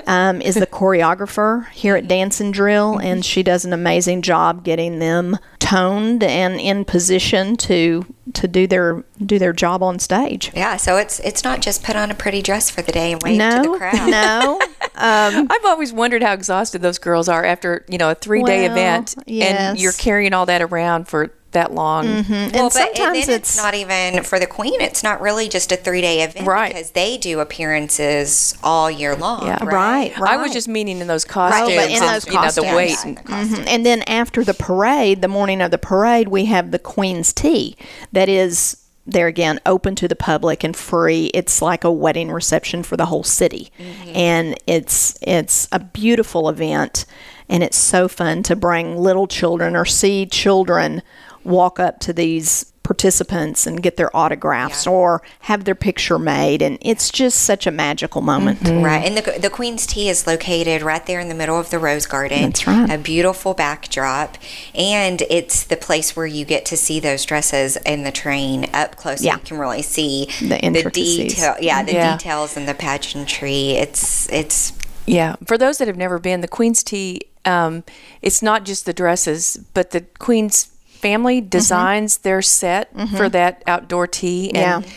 um, 0.05 0.41
is 0.41 0.55
the 0.55 0.67
choreographer 0.67 1.67
here 1.69 1.95
at 1.95 2.07
Dance 2.07 2.39
and 2.41 2.53
Drill, 2.53 2.97
and 2.97 3.23
she 3.25 3.41
does 3.41 3.65
an 3.65 3.73
amazing 3.73 4.21
job 4.21 4.63
getting 4.63 4.99
them 4.99 5.37
toned 5.59 6.23
and 6.23 6.59
in 6.59 6.83
position 6.85 7.55
to 7.57 8.05
to 8.33 8.47
do 8.47 8.67
their 8.67 9.03
do 9.25 9.37
their 9.39 9.53
job 9.53 9.83
on 9.83 9.99
stage. 9.99 10.51
yeah, 10.55 10.77
so 10.77 10.97
it's 10.97 11.19
it's 11.21 11.43
not 11.43 11.61
just 11.61 11.83
put 11.83 11.95
on 11.95 12.11
a 12.11 12.15
pretty 12.15 12.41
dress 12.41 12.69
for 12.69 12.81
the 12.81 12.91
day 12.91 13.11
and 13.11 13.21
wave 13.23 13.33
to 13.33 13.37
No, 13.37 13.73
the 13.73 13.77
crowd. 13.77 14.09
no, 14.09 14.59
um, 14.95 15.47
I've 15.51 15.65
always 15.65 15.93
wondered 15.93 16.23
how 16.23 16.33
exhausted 16.33 16.81
those 16.81 16.97
girls 16.99 17.27
are 17.29 17.43
after 17.45 17.85
you 17.89 17.97
know 17.97 18.11
a 18.11 18.15
three 18.15 18.43
day 18.43 18.63
Well, 18.67 18.71
event, 18.71 19.15
yes. 19.25 19.53
and 19.69 19.79
you're 19.79 19.93
carrying 19.93 20.33
all 20.33 20.45
that 20.47 20.61
around 20.61 21.07
for 21.07 21.31
that 21.51 21.73
long. 21.73 22.05
Mm-hmm. 22.05 22.31
Well, 22.31 22.43
and 22.43 22.51
but 22.53 22.61
and 22.61 22.71
sometimes 22.73 22.97
then 22.97 23.15
it's 23.15 23.49
it's 23.49 23.57
not 23.57 23.73
even 23.73 24.23
for 24.23 24.39
the 24.39 24.47
queen. 24.47 24.79
It's 24.81 25.03
not 25.03 25.21
really 25.21 25.49
just 25.49 25.71
a 25.71 25.75
three 25.75 26.01
day 26.01 26.21
event, 26.21 26.47
Right. 26.47 26.73
Because 26.73 26.91
they 26.91 27.17
do 27.17 27.39
appearances 27.39 28.57
all 28.63 28.89
year 28.89 29.15
long, 29.15 29.45
Yeah. 29.45 29.63
right, 29.63 30.17
right. 30.17 30.33
I 30.33 30.37
was 30.37 30.53
just 30.53 30.67
meaning 30.67 30.99
in 30.99 31.07
those 31.07 31.25
Oh, 31.25 31.29
costumes, 31.29 31.75
but 31.75 31.89
in 31.89 31.97
and, 31.97 32.03
those 32.03 32.25
you 32.27 32.33
know, 32.33 32.41
the 32.41 32.61
costumes. 32.61 32.75
weight. 32.75 32.89
Yeah, 32.89 33.07
and- 33.07 33.17
the 33.17 33.21
mm-hmm. 33.21 33.33
costumes. 33.49 33.67
And 33.67 33.85
then 33.85 34.01
after 34.03 34.43
the 34.43 34.53
parade, 34.53 35.21
the 35.21 35.27
morning 35.27 35.61
of 35.61 35.71
the 35.71 35.77
parade, 35.77 36.27
we 36.29 36.45
have 36.45 36.71
the 36.71 36.79
Queen's 36.79 37.33
Tea 37.33 37.75
that 38.11 38.29
is 38.29 38.77
there 39.05 39.27
again 39.27 39.59
open 39.65 39.95
to 39.95 40.07
the 40.07 40.15
public 40.15 40.63
and 40.63 40.75
free. 40.75 41.31
It's 41.33 41.61
like 41.61 41.83
a 41.83 41.91
wedding 41.91 42.31
reception 42.31 42.83
for 42.83 42.95
the 42.97 43.07
whole 43.07 43.23
city. 43.23 43.71
Mm-hmm. 43.79 44.15
And 44.15 44.57
it's 44.67 45.17
it's 45.21 45.67
a 45.71 45.79
beautiful 45.79 46.47
event 46.49 47.05
and 47.49 47.63
it's 47.63 47.77
so 47.77 48.07
fun 48.07 48.43
to 48.43 48.55
bring 48.55 48.95
little 48.97 49.27
children 49.27 49.75
or 49.75 49.85
see 49.85 50.25
children 50.25 51.01
walk 51.43 51.79
up 51.79 51.99
to 52.01 52.13
these 52.13 52.65
participants 52.83 53.67
and 53.67 53.81
get 53.83 53.95
their 53.95 54.13
autographs 54.17 54.85
or 54.87 55.21
have 55.41 55.63
their 55.63 55.75
picture 55.75 56.17
made 56.19 56.61
and 56.63 56.77
it's 56.81 57.09
just 57.11 57.41
such 57.41 57.65
a 57.67 57.71
magical 57.71 58.21
moment. 58.21 58.59
Right, 58.63 59.05
and 59.05 59.15
the 59.15 59.39
the 59.39 59.49
Queen's 59.51 59.85
Tea 59.85 60.09
is 60.09 60.27
located 60.27 60.81
right 60.81 61.05
there 61.05 61.19
in 61.19 61.29
the 61.29 61.35
middle 61.35 61.57
of 61.57 61.69
the 61.69 61.79
Rose 61.79 62.05
Garden. 62.05 62.41
That's 62.41 62.67
right. 62.67 62.89
A 62.89 62.97
beautiful 62.97 63.53
backdrop, 63.53 64.37
and 64.75 65.21
it's 65.29 65.63
the 65.63 65.77
place 65.77 66.15
where 66.15 66.25
you 66.25 66.43
get 66.43 66.65
to 66.65 66.75
see 66.75 66.99
those 66.99 67.23
dresses 67.23 67.77
in 67.85 68.03
the 68.03 68.11
train 68.11 68.67
up 68.73 68.95
close. 68.97 69.23
Yeah. 69.23 69.35
you 69.35 69.41
can 69.41 69.57
really 69.57 69.83
see 69.83 70.27
The 70.41 70.59
intricacies. 70.59 71.35
detail. 71.35 71.55
Yeah, 71.61 71.83
the 71.83 71.93
Yeah. 71.93 72.17
details 72.17 72.57
and 72.57 72.67
the 72.67 72.73
pageantry. 72.73 73.71
It's 73.71 74.27
it's 74.29 74.73
Yeah, 75.05 75.35
for 75.45 75.57
those 75.57 75.77
that 75.77 75.87
have 75.87 75.97
never 75.97 76.19
been, 76.19 76.41
the 76.41 76.47
Queen's 76.47 76.83
Tea, 76.83 77.21
um, 77.45 77.83
it's 78.21 78.41
not 78.41 78.65
just 78.65 78.85
the 78.85 78.93
dresses, 78.93 79.59
but 79.73 79.91
the 79.91 80.01
Queen's 80.19 80.67
family 81.01 81.39
mm-hmm. 81.39 81.49
designs 81.49 82.19
their 82.19 82.41
set 82.41 82.95
mm-hmm. 82.95 83.15
for 83.15 83.29
that 83.29 83.63
outdoor 83.67 84.07
tea. 84.07 84.51
And 84.53 84.85
Yeah. 84.85 84.91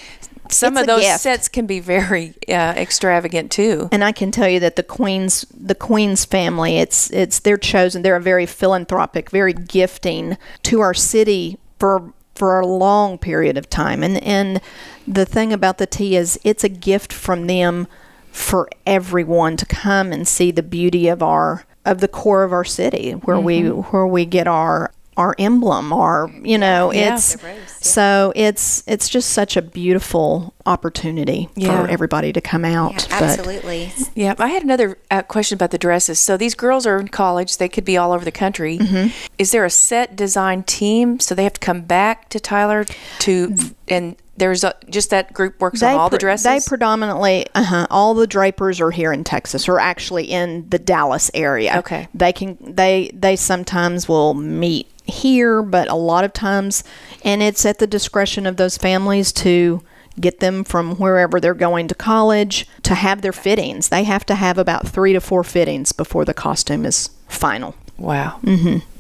some 0.51 0.75
It's 0.75 0.83
of 0.83 0.87
those 0.87 1.03
gift. 1.03 1.21
sets 1.21 1.49
can 1.49 1.67
be 1.67 1.81
very 1.81 2.35
uh, 2.49 2.75
extravagant 2.77 3.51
too. 3.51 3.89
And 3.91 4.05
I 4.05 4.13
can 4.13 4.31
tell 4.31 4.49
you 4.49 4.61
that 4.61 4.77
the 4.77 4.83
Queen's 4.83 5.47
the 5.53 5.75
Queen's 5.75 6.25
family, 6.25 6.79
it's 6.79 7.11
it's 7.11 7.41
they're 7.41 7.57
chosen. 7.57 8.03
They're 8.03 8.17
a 8.17 8.21
very 8.21 8.47
philanthropic, 8.47 9.31
very 9.31 9.53
gifting 9.53 10.37
to 10.65 10.81
our 10.81 10.95
city 10.95 11.59
for 11.79 12.13
for 12.35 12.61
a 12.61 12.67
long 12.67 13.19
period 13.19 13.57
of 13.57 13.71
time. 13.71 14.03
And 14.03 14.23
and 14.23 14.61
the 15.07 15.25
thing 15.25 15.53
about 15.53 15.79
the 15.79 15.87
tea 15.87 16.17
is 16.17 16.39
it's 16.45 16.65
a 16.65 16.69
gift 16.69 17.13
from 17.13 17.47
them 17.47 17.87
for 18.31 18.69
everyone 18.85 19.57
to 19.57 19.67
come 19.67 20.13
and 20.13 20.27
see 20.27 20.51
the 20.51 20.63
beauty 20.63 21.09
of 21.09 21.23
our 21.23 21.65
of 21.85 22.01
the 22.01 22.09
core 22.09 22.43
of 22.43 22.53
our 22.53 22.65
city 22.65 23.13
where 23.13 23.39
we 23.39 23.63
mm-hmm. 23.63 23.81
where 23.93 24.07
we 24.07 24.25
get 24.25 24.49
our 24.49 24.91
our 25.17 25.35
emblem 25.39 25.93
our 25.93 26.31
you 26.43 26.59
know 26.59 26.93
Yeah. 26.93 27.15
it's 27.15 27.35
The 27.37 27.49
yeah. 27.49 27.55
so 27.81 28.33
it's 28.35 28.83
it's 28.87 29.09
just 29.09 29.31
such 29.31 29.57
a 29.57 29.63
beautiful 29.63 30.55
opportunity 30.67 31.49
Yeah. 31.55 31.83
for 31.85 31.89
everybody 31.91 32.33
to 32.33 32.41
come 32.41 32.65
out 32.65 32.93
yeah, 33.09 33.21
But- 33.21 33.23
absolutely. 33.39 33.93
Yeah, 34.15 34.35
I 34.39 34.49
had 34.49 34.63
another 34.63 34.99
uh, 35.11 35.23
question 35.23 35.57
about 35.57 35.71
the 35.71 35.79
dresses. 35.79 36.19
So 36.21 36.37
these 36.37 36.55
girls 36.55 36.87
are 36.87 36.99
in 36.99 37.09
college; 37.09 37.57
they 37.59 37.69
could 37.69 37.85
be 37.85 37.97
all 37.97 38.13
over 38.13 38.25
the 38.25 38.33
country. 38.33 38.79
Mm-hmm. 38.79 39.09
Is 39.39 39.51
there 39.51 39.65
a 39.65 39.71
set 39.71 40.17
design 40.17 40.63
team? 40.63 41.19
So 41.21 41.35
they 41.35 41.43
have 41.45 41.55
to 41.55 41.61
come 41.61 41.83
back 41.83 42.29
to 42.31 42.41
Tyler 42.41 42.85
to, 43.21 43.57
and 43.89 44.17
there's 44.37 44.65
a, 44.65 44.75
just 44.89 45.11
that 45.11 45.33
group 45.33 45.61
works 45.61 45.83
on 45.83 45.95
all 45.97 46.09
the 46.09 46.17
pre- 46.17 46.27
dresses. 46.27 46.45
They 46.45 46.61
predominantly, 46.69 47.47
uh-huh, 47.55 47.87
all 47.91 48.15
the 48.15 48.27
drapers 48.27 48.81
are 48.81 48.91
here 48.91 49.13
in 49.13 49.25
Texas, 49.25 49.69
or 49.69 49.79
actually 49.81 50.25
in 50.25 50.69
the 50.71 50.79
Dallas 50.79 51.31
area. 51.35 51.77
Okay. 51.79 52.09
They 52.15 52.33
can 52.33 52.57
they 52.61 53.11
they 53.15 53.37
sometimes 53.37 54.09
will 54.09 54.35
meet 54.35 54.87
here, 55.05 55.63
but 55.63 55.89
a 55.89 55.95
lot 55.95 56.25
of 56.25 56.33
times, 56.33 56.83
and 57.25 57.43
it's 57.43 57.65
at 57.67 57.79
the 57.79 57.87
discretion 57.87 58.47
of 58.47 58.57
those 58.57 58.77
families 58.79 59.33
to 59.33 59.83
get 60.21 60.41
them 60.41 60.63
from 60.65 60.97
wherever 60.97 61.41
they're 61.41 61.55
going 61.55 61.89
to 61.89 61.95
college 61.95 62.67
to 62.83 62.95
have 62.95 63.21
their 63.23 63.33
fittings. 63.33 63.89
They 63.89 64.05
have 64.05 64.25
to 64.27 64.35
have 64.37 64.59
about 64.59 64.87
three 64.89 65.13
to 65.13 65.21
four 65.21 65.43
fittings 65.45 65.93
before 65.93 66.25
the 66.25 66.35
costume 66.35 66.85
is 66.87 67.11
final. 67.29 67.75
wow. 67.99 68.39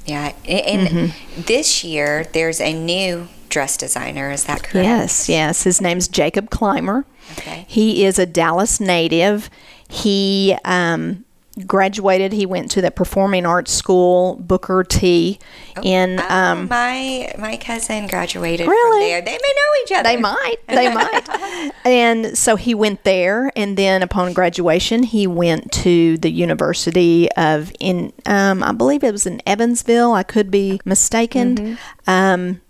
Yeah, 0.06 0.34
and 0.46 0.88
Mm-hmm. 0.88 1.42
this 1.42 1.82
year 1.82 2.24
there's 2.34 2.60
a 2.60 2.72
new 2.74 3.28
dress 3.48 3.76
designer. 3.78 4.30
Is 4.30 4.44
that 4.44 4.62
correct? 4.62 4.84
Yes, 4.84 5.28
yes. 5.30 5.62
His 5.62 5.80
name's 5.80 6.08
Jacob 6.08 6.50
Climer. 6.50 7.04
Okay. 7.38 7.64
He 7.68 8.04
is 8.04 8.18
a 8.18 8.26
Dallas 8.26 8.80
native. 8.80 9.48
He 9.88 10.54
um, 10.64 11.24
graduated. 11.66 12.32
He 12.32 12.46
went 12.46 12.70
to 12.72 12.80
the 12.80 12.90
Performing 12.90 13.46
Arts 13.46 13.72
School, 13.72 14.36
Booker 14.36 14.82
T. 14.84 15.38
in 15.82 16.18
Oh, 16.20 16.28
um, 16.28 16.68
my 16.68 17.32
my 17.38 17.56
cousin 17.56 18.06
graduated 18.06 18.66
Really? 18.66 18.90
from 18.90 19.08
there. 19.08 19.20
They 19.22 19.38
may 19.40 19.52
know 19.56 19.82
each 19.84 19.92
other. 19.92 20.02
they 20.08 20.16
might, 20.16 20.56
they 20.68 20.92
might. 20.94 21.70
And 21.84 22.36
so 22.36 22.56
he 22.56 22.74
went 22.74 23.04
there, 23.04 23.52
and 23.54 23.76
then 23.76 24.02
upon 24.02 24.32
graduation, 24.32 25.02
he 25.02 25.26
went 25.26 25.70
to 25.72 26.16
the 26.18 26.30
University 26.30 27.30
of 27.32 27.70
in 27.78 28.12
um, 28.26 28.62
I 28.62 28.72
believe 28.72 29.04
it 29.04 29.12
was 29.12 29.26
in 29.26 29.40
Evansville. 29.46 30.12
I 30.12 30.22
could 30.22 30.50
be 30.50 30.80
mistaken, 30.84 31.78
um, 32.06 32.60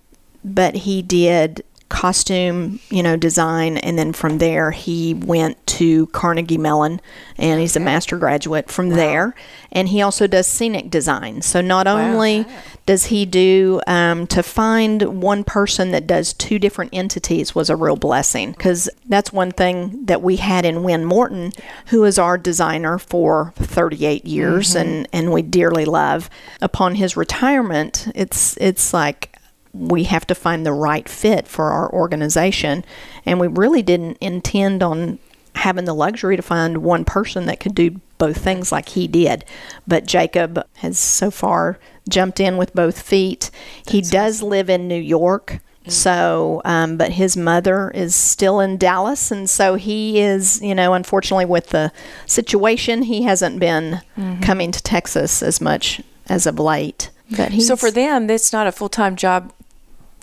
but 0.45 0.75
he 0.75 1.01
did 1.01 1.65
costume, 1.95 2.81
you 2.91 3.05
know, 3.05 3.17
design, 3.17 3.77
and 3.77 3.97
then 3.97 4.13
from 4.13 4.39
there 4.39 4.73
he 4.73 5.15
went 5.15 5.65
to 5.65 6.09
Carnegie 6.09 6.59
Mellon, 6.59 7.01
and 7.39 7.61
he's 7.61 7.77
a 7.77 7.81
master 7.81 8.19
graduate 8.19 8.69
from 8.69 8.89
there. 8.91 9.33
And 9.71 9.89
he 9.89 10.03
also 10.03 10.27
does 10.27 10.49
scenic 10.49 10.91
design. 10.91 11.41
So 11.43 11.61
not 11.61 11.87
only 11.87 12.47
does 12.85 13.07
he 13.07 13.25
do 13.25 13.81
um, 13.87 14.27
to 14.27 14.43
find 14.43 15.23
one 15.23 15.45
person 15.45 15.93
that 15.93 16.07
does 16.07 16.33
two 16.33 16.59
different 16.59 16.93
entities 16.93 17.55
was 17.55 17.71
a 17.71 17.77
real 17.77 17.97
blessing 17.97 18.53
because 18.53 18.91
that's 19.07 19.33
one 19.33 19.53
thing 19.53 20.05
that 20.07 20.21
we 20.21 20.37
had 20.37 20.65
in 20.65 20.83
Winn 20.83 21.05
Morton, 21.05 21.53
who 21.87 22.05
is 22.05 22.19
our 22.19 22.37
designer 22.37 22.99
for 22.99 23.53
38 23.57 24.25
years, 24.27 24.75
and 24.75 25.09
and 25.13 25.33
we 25.33 25.43
dearly 25.43 25.85
love. 25.85 26.29
Upon 26.61 26.97
his 26.97 27.17
retirement, 27.17 28.09
it's 28.17 28.57
it's 28.57 28.93
like 28.93 29.34
we 29.75 30.05
have 30.05 30.27
to 30.29 30.35
find 30.35 30.65
the 30.65 30.73
right 30.73 31.09
fit 31.09 31.49
for 31.49 31.71
our 31.71 31.93
organization. 31.93 32.85
And 33.27 33.41
we 33.41 33.49
really 33.49 33.83
didn't 33.83 34.19
intend 34.21 34.83
on 34.83 35.19
having 35.57 35.85
the 35.85 35.95
luxury 35.95 36.37
to 36.37 36.43
find 36.43 36.79
one 36.79 37.05
person 37.05 37.47
that 37.47 37.61
could 37.61 37.75
do 37.75 38.01
both 38.19 38.39
things 38.39 38.71
like 38.73 38.91
he 38.91 39.07
did. 39.09 39.45
But 39.87 40.07
Jacob 40.07 40.65
has 40.77 40.99
so 40.99 41.31
far 41.31 41.79
jumped 42.09 42.39
in 42.41 42.57
with 42.57 42.75
both 42.75 43.01
feet. 43.03 43.51
he 43.89 44.01
does 44.01 44.43
live 44.43 44.71
in 44.71 44.89
New 44.89 45.01
York. 45.01 45.59
So, 45.87 46.63
um, 46.65 46.97
but 46.97 47.13
his 47.13 47.37
mother 47.37 47.91
is 47.91 48.15
still 48.15 48.59
in 48.59 48.79
Dallas, 48.79 49.31
and 49.31 49.51
so 49.51 49.75
he 49.75 50.19
is, 50.19 50.63
you 50.63 50.75
know, 50.75 50.95
unfortunately 50.95 51.45
with 51.45 51.69
the 51.71 51.93
situation, 52.25 53.03
he 53.03 53.25
hasn't 53.25 53.61
been 53.61 54.01
coming 54.41 54.73
to 54.73 54.83
Texas 54.83 55.43
as 55.43 55.61
much 55.61 56.01
as 56.27 56.47
of 56.47 56.59
late. 56.59 57.11
But 57.37 57.61
So 57.61 57.77
for 57.77 57.91
them, 57.91 58.31
it's 58.31 58.51
not 58.51 58.67
a 58.67 58.73
full 58.73 58.89
time 58.89 59.15
job 59.15 59.53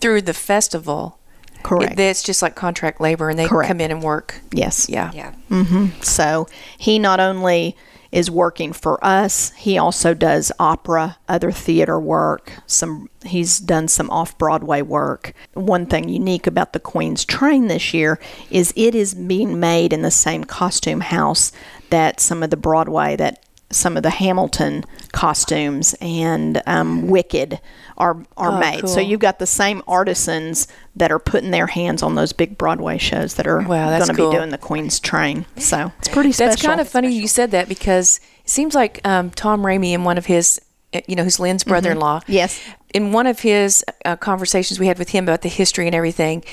through 0.02 0.22
the 0.22 0.34
festival. 0.34 1.18
correct. 1.62 1.92
It, 1.92 2.00
it's 2.00 2.22
just 2.22 2.42
like 2.42 2.54
contract 2.54 3.00
labor, 3.00 3.30
and 3.30 3.38
they 3.38 3.46
Correct. 3.46 3.68
come 3.68 3.80
in 3.80 3.90
and 3.90 4.02
work. 4.02 4.40
yes. 4.52 4.88
Yeah. 4.88 5.10
Yeah. 5.14 5.32
Mm-hmm. 5.50 6.02
So 6.02 6.46
he 6.76 6.98
not 6.98 7.20
only 7.20 7.76
is 8.10 8.30
working 8.30 8.74
for 8.74 9.02
us. 9.02 9.52
He 9.56 9.78
also 9.78 10.12
does 10.12 10.52
opera, 10.58 11.16
other 11.30 11.50
theater 11.50 11.98
work. 11.98 12.52
Some 12.66 13.08
he's 13.24 13.58
done 13.58 13.88
some 13.88 14.10
off-Broadway 14.10 14.82
work. 14.82 15.32
One 15.54 15.86
thing 15.86 16.10
unique 16.10 16.46
about 16.46 16.74
the 16.74 16.80
Queen's 16.80 17.24
Train 17.24 17.68
this 17.68 17.94
year 17.94 18.18
is 18.50 18.74
it 18.76 18.94
is 18.94 19.14
being 19.14 19.58
made 19.58 19.94
in 19.94 20.02
the 20.02 20.10
same 20.10 20.44
costume 20.44 21.00
house 21.00 21.52
that 21.88 22.20
some 22.20 22.42
of 22.42 22.50
the 22.50 22.56
Broadway 22.58 23.16
that 23.16 23.42
some 23.72 23.96
of 23.96 24.02
the 24.02 24.10
Hamilton 24.10 24.84
costumes 25.12 25.94
and 26.00 26.62
um, 26.66 27.08
Wicked 27.08 27.60
are 27.98 28.16
are 28.36 28.52
Oh, 28.52 28.58
made. 28.58 28.88
So 28.88 29.00
you've 29.00 29.20
got 29.20 29.38
the 29.38 29.46
same 29.46 29.82
artisans 29.86 30.68
that 30.96 31.10
are 31.12 31.18
putting 31.18 31.50
their 31.50 31.66
hands 31.68 32.02
on 32.02 32.14
those 32.14 32.32
big 32.32 32.58
Broadway 32.58 32.98
shows 32.98 33.34
that 33.34 33.46
are 33.46 33.60
Wow, 33.62 33.96
going 33.98 34.08
to 34.08 34.14
cool. 34.14 34.30
be 34.30 34.36
doing 34.36 34.50
the 34.50 34.58
Queen's 34.58 35.00
Train. 35.00 35.46
So 35.56 35.92
it's 35.98 36.08
pretty 36.08 36.32
special. 36.32 36.50
That's 36.50 36.62
kind 36.62 36.80
of 36.80 36.88
funny 36.88 37.12
you 37.12 37.28
said 37.28 37.50
that 37.52 37.68
because 37.68 38.20
it 38.44 38.50
seems 38.50 38.74
like 38.74 39.00
um, 39.06 39.30
Tom 39.30 39.62
Ramey 39.62 39.92
in 39.92 40.04
one 40.04 40.18
of 40.18 40.26
his, 40.26 40.60
uh, 40.94 41.00
you 41.06 41.16
know, 41.16 41.24
who's 41.24 41.38
Lynn's 41.40 41.64
brother-in-law. 41.64 42.20
Mm-hmm. 42.20 42.32
Yes. 42.32 42.60
In 42.92 43.12
one 43.12 43.26
of 43.26 43.40
his 43.40 43.82
uh, 44.04 44.16
conversations 44.16 44.78
we 44.78 44.86
had 44.86 44.98
with 44.98 45.10
him 45.10 45.24
about 45.24 45.40
the 45.40 45.48
history 45.48 45.86
and 45.86 45.94
everything, 45.94 46.44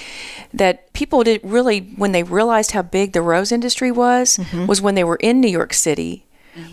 that 0.53 0.93
people 0.93 1.23
did 1.23 1.41
really 1.43 1.79
when 1.97 2.13
they 2.13 2.23
realized 2.23 2.71
how 2.71 2.81
big 2.81 3.11
the 3.13 3.21
rose 3.21 3.51
industry 3.51 3.91
was 3.91 4.37
Mm-hmm. 4.37 4.65
was 4.67 4.81
when 4.81 4.95
they 4.95 5.03
were 5.03 5.17
in 5.17 5.41
New 5.41 5.49
York 5.49 5.73
City 5.73 6.25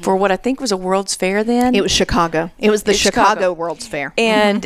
for 0.03 0.17
what 0.17 0.31
I 0.33 0.37
think 0.37 0.61
was 0.61 0.73
a 0.73 0.77
World's 0.77 1.15
Fair 1.15 1.45
then. 1.45 1.75
It 1.75 1.83
was 1.83 1.93
Chicago. 1.93 2.51
It 2.59 2.71
was 2.71 2.83
the 2.85 2.93
It's 2.93 3.01
Chicago, 3.01 3.29
Chicago. 3.29 3.53
World's 3.53 3.87
Fair. 3.87 4.13
and 4.19 4.63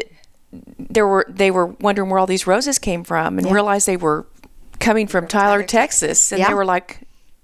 mm-hmm. 0.55 0.85
there 0.91 1.07
were 1.07 1.27
they 1.29 1.51
were 1.51 1.67
wondering 1.67 2.11
where 2.11 2.19
all 2.19 2.27
these 2.27 2.47
roses 2.47 2.79
came 2.79 3.05
from 3.05 3.39
and 3.39 3.51
realized 3.51 3.87
they 3.87 3.97
were 3.97 4.27
coming 4.79 5.07
from 5.07 5.29
Tyler, 5.29 5.63
Texas, 5.63 6.33
and 6.33 6.39
Yeah. 6.39 6.49
they 6.49 6.55
were 6.55 6.65
like, 6.65 7.01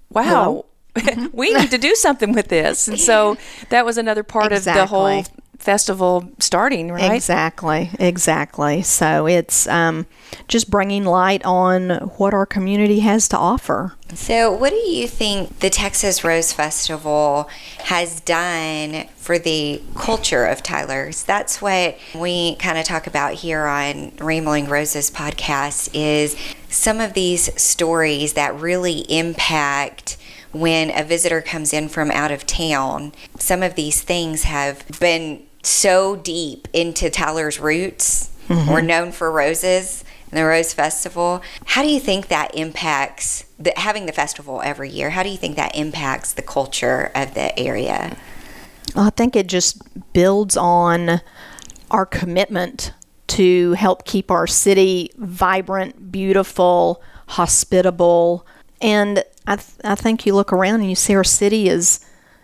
"Wow, 0.09 0.65
we 1.33 1.53
need 1.53 1.69
to 1.71 1.77
do 1.77 1.95
something 1.95 2.33
with 2.33 2.47
this." 2.47 2.87
And 2.87 2.99
so 2.99 3.37
that 3.69 3.85
was 3.85 3.97
another 3.97 4.23
part 4.23 4.51
of 4.51 4.63
the 4.63 4.85
whole 4.87 5.07
Exactly. 5.07 5.43
Festival 5.59 6.29
starting, 6.39 6.91
right? 6.91 7.13
Exactly, 7.13 7.89
exactly. 7.99 8.81
So 8.81 9.27
it's 9.27 9.67
um, 9.67 10.05
just 10.47 10.69
bringing 10.69 11.03
light 11.03 11.43
on 11.43 11.89
what 12.17 12.33
our 12.33 12.45
community 12.45 12.99
has 12.99 13.27
to 13.29 13.37
offer. 13.37 13.93
So, 14.13 14.51
what 14.51 14.69
do 14.69 14.77
you 14.77 15.07
think 15.07 15.59
the 15.59 15.69
Texas 15.69 16.23
Rose 16.23 16.53
Festival 16.53 17.49
has 17.79 18.21
done 18.21 19.07
for 19.17 19.37
the 19.37 19.81
culture 19.95 20.45
of 20.45 20.63
Tyler's? 20.63 21.23
That's 21.23 21.61
what 21.61 21.97
we 22.15 22.55
kind 22.55 22.77
of 22.77 22.85
talk 22.85 23.07
about 23.07 23.33
here 23.33 23.65
on 23.65 24.13
Rambling 24.17 24.69
Roses 24.69 25.11
podcast 25.11 25.89
is 25.93 26.37
some 26.69 27.01
of 27.01 27.13
these 27.13 27.61
stories 27.61 28.33
that 28.33 28.57
really 28.57 28.99
impact 29.09 30.17
when 30.53 30.89
a 30.97 31.03
visitor 31.03 31.41
comes 31.41 31.73
in 31.73 31.89
from 31.89 32.11
out 32.11 32.31
of 32.31 32.45
town. 32.45 33.13
Some 33.37 33.61
of 33.63 33.75
these 33.75 34.01
things 34.01 34.43
have 34.43 34.85
been 34.99 35.43
so 35.67 36.15
deep 36.15 36.67
into 36.73 37.09
Tyler's 37.09 37.59
roots. 37.59 38.31
Mm-hmm. 38.47 38.71
We're 38.71 38.81
known 38.81 39.11
for 39.11 39.31
roses 39.31 40.03
and 40.31 40.37
the 40.37 40.45
Rose 40.45 40.73
Festival. 40.73 41.41
How 41.65 41.83
do 41.83 41.89
you 41.89 41.99
think 41.99 42.27
that 42.27 42.55
impacts 42.55 43.45
the, 43.59 43.73
having 43.75 44.05
the 44.05 44.11
festival 44.11 44.61
every 44.63 44.89
year? 44.89 45.09
How 45.11 45.23
do 45.23 45.29
you 45.29 45.37
think 45.37 45.55
that 45.55 45.75
impacts 45.75 46.33
the 46.33 46.41
culture 46.41 47.11
of 47.15 47.33
the 47.33 47.57
area? 47.59 48.17
I 48.95 49.09
think 49.11 49.35
it 49.35 49.47
just 49.47 49.81
builds 50.13 50.57
on 50.57 51.21
our 51.91 52.05
commitment 52.05 52.93
to 53.27 53.73
help 53.73 54.05
keep 54.05 54.31
our 54.31 54.47
city 54.47 55.11
vibrant, 55.17 56.11
beautiful, 56.11 57.01
hospitable, 57.27 58.45
and 58.81 59.23
I, 59.45 59.55
th- 59.55 59.79
I 59.83 59.95
think 59.95 60.25
you 60.25 60.35
look 60.35 60.53
around 60.53 60.81
and 60.81 60.89
you 60.89 60.95
see 60.95 61.15
our 61.15 61.23
city 61.23 61.67
is 61.67 61.99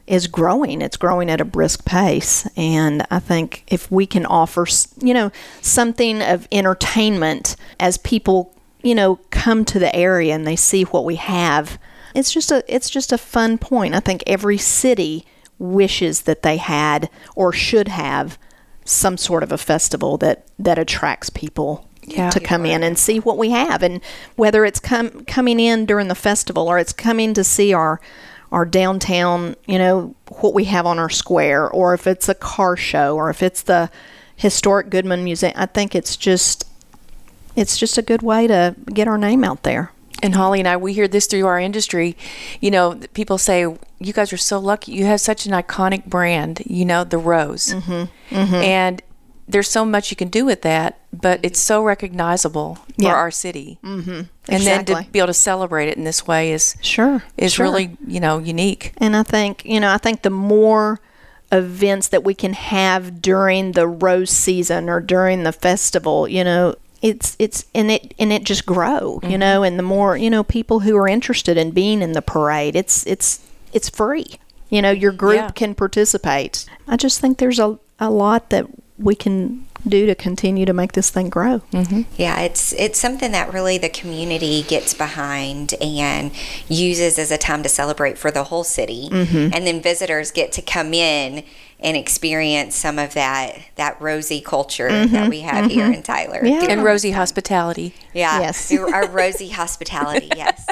is 0.05 0.27
growing. 0.27 0.81
It's 0.81 0.97
growing 0.97 1.29
at 1.29 1.39
a 1.41 1.45
brisk 1.45 1.85
pace, 1.85 2.47
and 2.57 3.05
I 3.09 3.19
think 3.19 3.63
if 3.67 3.89
we 3.91 4.05
can 4.05 4.25
offer, 4.25 4.65
you 5.01 5.13
know, 5.13 5.31
something 5.61 6.21
of 6.21 6.47
entertainment 6.51 7.55
as 7.79 7.97
people, 7.97 8.53
you 8.81 8.95
know, 8.95 9.19
come 9.31 9.63
to 9.65 9.79
the 9.79 9.95
area 9.95 10.35
and 10.35 10.45
they 10.45 10.55
see 10.57 10.83
what 10.83 11.05
we 11.05 11.15
have, 11.15 11.79
it's 12.13 12.31
just 12.31 12.51
a 12.51 12.63
it's 12.73 12.89
just 12.89 13.11
a 13.13 13.17
fun 13.17 13.57
point. 13.57 13.95
I 13.95 13.99
think 14.01 14.23
every 14.27 14.57
city 14.57 15.25
wishes 15.57 16.23
that 16.23 16.41
they 16.43 16.57
had 16.57 17.09
or 17.35 17.53
should 17.53 17.87
have 17.87 18.37
some 18.85 19.15
sort 19.17 19.43
of 19.43 19.51
a 19.51 19.57
festival 19.57 20.17
that 20.17 20.45
that 20.59 20.77
attracts 20.77 21.29
people 21.29 21.87
Yeah. 22.05 22.29
to 22.31 22.39
come 22.41 22.65
in 22.65 22.83
and 22.83 22.97
see 22.97 23.19
what 23.19 23.37
we 23.37 23.51
have 23.51 23.81
and 23.81 24.01
whether 24.35 24.65
it's 24.65 24.81
come 24.81 25.23
coming 25.25 25.59
in 25.61 25.85
during 25.85 26.09
the 26.09 26.15
festival 26.15 26.67
or 26.67 26.77
it's 26.77 26.91
coming 26.91 27.33
to 27.35 27.43
see 27.45 27.73
our 27.73 28.01
our 28.53 28.65
downtown 28.65 29.55
you 29.67 29.77
know 29.77 30.15
what 30.39 30.53
we 30.53 30.63
have 30.65 30.85
on 30.85 30.99
our 30.99 31.09
square 31.09 31.69
or 31.69 31.93
if 31.93 32.07
it's 32.07 32.29
a 32.29 32.35
car 32.35 32.77
show 32.77 33.15
or 33.17 33.29
if 33.29 33.43
it's 33.43 33.63
the 33.63 33.89
historic 34.35 34.89
goodman 34.89 35.23
museum 35.23 35.51
i 35.57 35.65
think 35.65 35.93
it's 35.95 36.15
just 36.15 36.65
it's 37.55 37.77
just 37.77 37.97
a 37.97 38.01
good 38.01 38.21
way 38.21 38.47
to 38.47 38.73
get 38.93 39.07
our 39.07 39.17
name 39.17 39.43
out 39.43 39.63
there 39.63 39.91
And 40.21 40.35
Holly 40.35 40.59
and 40.59 40.67
I, 40.69 40.77
we 40.77 40.93
hear 40.93 41.09
this 41.09 41.27
through 41.27 41.45
our 41.45 41.59
industry. 41.59 42.15
You 42.61 42.71
know, 42.71 42.95
people 43.13 43.37
say, 43.37 43.63
"You 43.99 44.13
guys 44.13 44.31
are 44.31 44.37
so 44.37 44.57
lucky. 44.57 44.93
You 44.93 45.03
have 45.05 45.19
such 45.19 45.45
an 45.45 45.51
iconic 45.51 46.05
brand. 46.05 46.61
You 46.65 46.85
know, 46.85 47.03
the 47.03 47.17
rose." 47.17 47.73
Mm-hmm. 47.73 48.55
And 48.55 49.01
there's 49.47 49.69
so 49.69 49.83
much 49.85 50.09
you 50.09 50.15
can 50.17 50.29
do 50.29 50.45
with 50.45 50.61
that, 50.61 50.99
but 51.11 51.39
it's 51.43 51.59
so 51.59 51.83
recognizable 51.83 52.75
for 52.75 52.83
Yeah. 52.97 53.13
our 53.13 53.31
city. 53.31 53.77
Mm-hmm. 53.83 54.21
And 54.47 54.63
then 54.63 54.85
to 54.85 55.05
be 55.11 55.19
able 55.19 55.27
to 55.27 55.33
celebrate 55.33 55.89
it 55.89 55.97
in 55.97 56.03
this 56.05 56.25
way 56.27 56.51
is 56.51 56.75
sure 56.81 57.23
is 57.37 57.53
sure. 57.53 57.65
really 57.65 57.97
you 58.07 58.19
know 58.19 58.37
unique. 58.39 58.93
And 58.97 59.15
I 59.15 59.23
think, 59.23 59.63
you 59.65 59.79
know, 59.79 59.91
I 59.91 59.97
think 59.97 60.21
the 60.21 60.29
more 60.29 60.99
events 61.51 62.07
that 62.07 62.23
we 62.23 62.33
can 62.33 62.53
have 62.53 63.21
during 63.21 63.73
the 63.73 63.87
rose 63.87 64.31
season 64.31 64.89
or 64.89 64.99
during 64.99 65.43
the 65.43 65.51
festival, 65.51 66.27
you 66.27 66.43
know, 66.43 66.75
it's 67.01 67.35
it's 67.37 67.65
and 67.75 67.91
it 67.91 68.13
and 68.17 68.31
it 68.31 68.43
just 68.43 68.65
grow, 68.65 69.19
you 69.23 69.37
know, 69.37 69.61
and 69.63 69.77
the 69.77 69.83
more, 69.83 70.15
you 70.17 70.29
know, 70.29 70.43
people 70.43 70.79
who 70.81 70.95
are 70.97 71.07
interested 71.07 71.57
in 71.57 71.71
being 71.71 72.01
in 72.01 72.13
the 72.13 72.21
parade, 72.21 72.75
it's 72.75 73.05
it's 73.05 73.39
it's 73.73 73.89
free. 73.89 74.27
You 74.69 74.81
know, 74.81 74.91
your 74.91 75.11
group 75.11 75.35
Yeah. 75.35 75.49
can 75.51 75.75
participate. 75.75 76.65
I 76.87 76.95
just 76.97 77.19
think 77.19 77.37
there's 77.37 77.59
a 77.59 77.77
a 77.99 78.09
lot 78.09 78.49
that 78.49 78.65
we 78.97 79.15
can 79.15 79.65
do 79.87 80.05
to 80.05 80.15
continue 80.15 80.65
to 80.65 80.73
make 80.73 80.93
this 80.93 81.09
thing 81.09 81.29
grow. 81.29 81.61
Yeah, 82.15 82.39
it's 82.41 82.73
it's 82.73 82.99
something 82.99 83.31
that 83.31 83.51
really 83.53 83.77
the 83.77 83.89
community 83.89 84.63
gets 84.63 84.93
behind 84.93 85.73
and 85.81 86.31
uses 86.69 87.19
as 87.19 87.31
a 87.31 87.37
time 87.37 87.63
to 87.63 87.69
celebrate 87.69 88.17
for 88.17 88.31
the 88.31 88.45
whole 88.45 88.63
city, 88.63 89.09
and 89.11 89.67
then 89.67 89.81
visitors 89.81 90.31
get 90.31 90.51
to 90.53 90.61
come 90.61 90.93
in 90.93 91.43
and 91.79 91.97
experience 91.97 92.75
some 92.75 92.97
of 92.97 93.13
that 93.13 93.59
that 93.75 93.99
rosy 94.01 94.39
culture 94.39 95.05
that 95.07 95.29
we 95.29 95.41
have 95.41 95.69
here 95.69 95.91
in 95.91 96.01
Tyler. 96.01 96.39
Yeah. 96.43 96.65
And 96.69 96.83
Rosie 96.83 97.11
hospitality. 97.11 97.93
yeah, 98.13 98.39
Yes. 98.39 98.71
our 98.77 99.07
rosy 99.09 99.49
hospitality, 99.49 100.29
yes. 100.35 100.65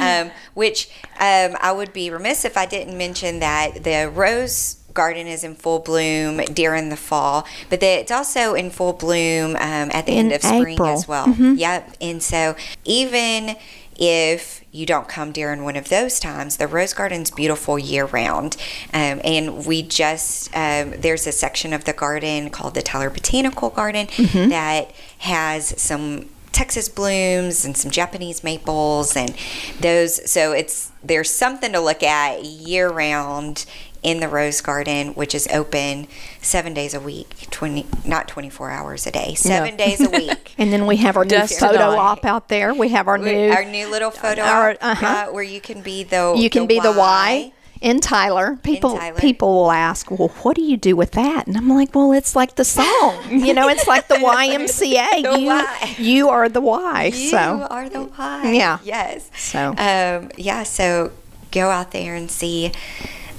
Um, 0.00 0.30
which 0.54 0.88
um, 1.20 1.56
I 1.60 1.72
would 1.72 1.92
be 1.92 2.10
remiss 2.10 2.44
if 2.44 2.56
I 2.56 2.66
didn't 2.66 2.96
mention 2.96 3.38
that 3.40 3.84
the 3.84 4.10
rose 4.12 4.78
garden 4.96 5.26
is 5.28 5.44
in 5.44 5.54
full 5.54 5.78
bloom 5.78 6.38
during 6.52 6.88
the 6.88 6.96
fall, 6.96 7.46
but 7.70 7.82
it's 7.82 8.10
also 8.10 8.54
in 8.54 8.70
full 8.70 8.92
bloom 8.94 9.50
um, 9.56 9.88
at 9.92 10.06
the 10.06 10.12
In 10.12 10.18
end 10.26 10.32
of 10.32 10.42
spring 10.42 10.74
April. 10.74 10.88
as 10.88 11.06
well. 11.06 11.28
Yep. 11.28 11.96
And 12.00 12.20
so 12.22 12.56
even 12.84 13.54
if 13.98 14.62
you 14.72 14.84
don't 14.84 15.08
come 15.08 15.32
during 15.32 15.64
one 15.64 15.76
of 15.76 15.88
those 15.88 16.20
times, 16.20 16.58
the 16.58 16.66
rose 16.66 16.92
garden's 16.92 17.30
beautiful 17.30 17.78
year 17.78 18.04
round. 18.04 18.56
Um, 18.92 19.20
and 19.24 19.64
we 19.64 19.82
just, 19.82 20.54
um, 20.54 20.92
there's 20.98 21.26
a 21.26 21.32
section 21.32 21.72
of 21.72 21.84
the 21.84 21.94
garden 21.94 22.50
called 22.50 22.74
the 22.74 22.82
Tyler 22.82 23.08
Botanical 23.08 23.70
Garden 23.70 24.06
that 24.50 24.90
has 25.18 25.80
some 25.80 26.26
Texas 26.52 26.88
blooms 26.90 27.64
and 27.66 27.76
some 27.76 27.90
Japanese 27.90 28.42
maples 28.44 29.16
and 29.16 29.34
those. 29.80 30.30
So 30.30 30.52
it's, 30.52 30.90
there's 31.02 31.30
something 31.30 31.72
to 31.72 31.80
look 31.80 32.02
at 32.02 32.44
year 32.44 32.88
round 32.90 33.64
in 34.06 34.20
the 34.20 34.28
rose 34.28 34.60
garden, 34.60 35.08
which 35.14 35.34
is 35.34 35.48
open 35.48 36.06
seven 36.40 36.72
days 36.72 36.94
a 36.94 37.00
week, 37.00 37.48
20, 37.50 37.84
not 38.04 38.28
24 38.28 38.70
hours 38.70 39.04
a 39.04 39.10
day, 39.10 39.34
seven 39.34 39.76
days 39.76 40.00
a 40.00 40.08
week. 40.08 40.54
And 40.58 40.72
then 40.72 40.86
we 40.86 40.96
have 40.98 41.16
our 41.16 41.24
new 41.24 41.46
photo 41.46 41.90
op 41.96 42.24
out 42.24 42.48
there. 42.48 42.72
We 42.72 42.90
have 42.90 43.08
our 43.08 43.18
new 43.18 43.50
our 43.50 43.64
new 43.64 43.90
little 43.90 44.10
photo 44.10 44.42
our- 44.42 44.70
op, 44.70 44.78
uh-huh. 44.80 45.06
uh, 45.06 45.32
where 45.32 45.42
you 45.42 45.60
can 45.60 45.82
be 45.82 46.04
the 46.04 46.34
you 46.36 46.48
can 46.48 46.66
be 46.66 46.78
the 46.80 46.92
Y 46.92 47.52
in 47.80 48.00
Tyler. 48.00 48.58
People 48.62 48.96
Tyler. 48.96 49.18
people 49.18 49.52
will 49.52 49.72
ask, 49.72 50.10
"Well, 50.10 50.28
what 50.42 50.56
do 50.56 50.62
you 50.62 50.76
do 50.76 50.96
with 50.96 51.10
that?" 51.10 51.46
And 51.46 51.56
I'm 51.56 51.68
like, 51.68 51.94
"Well, 51.94 52.12
it's 52.12 52.34
like 52.34 52.54
the 52.54 52.64
song. 52.64 53.22
you 53.30 53.52
know, 53.52 53.68
it's 53.68 53.86
like 53.86 54.08
the 54.08 54.14
YMCA. 54.14 55.22
The 55.22 55.40
you 55.40 55.46
Y. 55.48 55.94
you 55.98 56.28
are 56.30 56.48
the 56.48 56.62
Y." 56.62 57.04
You 57.06 57.28
so 57.28 57.66
are 57.68 57.88
the 57.88 58.04
Y. 58.04 58.52
Yeah. 58.52 58.78
Yes. 58.82 59.30
So. 59.36 59.74
Um, 59.76 60.30
yeah. 60.38 60.62
So 60.62 61.12
go 61.50 61.70
out 61.70 61.90
there 61.90 62.14
and 62.14 62.30
see 62.30 62.72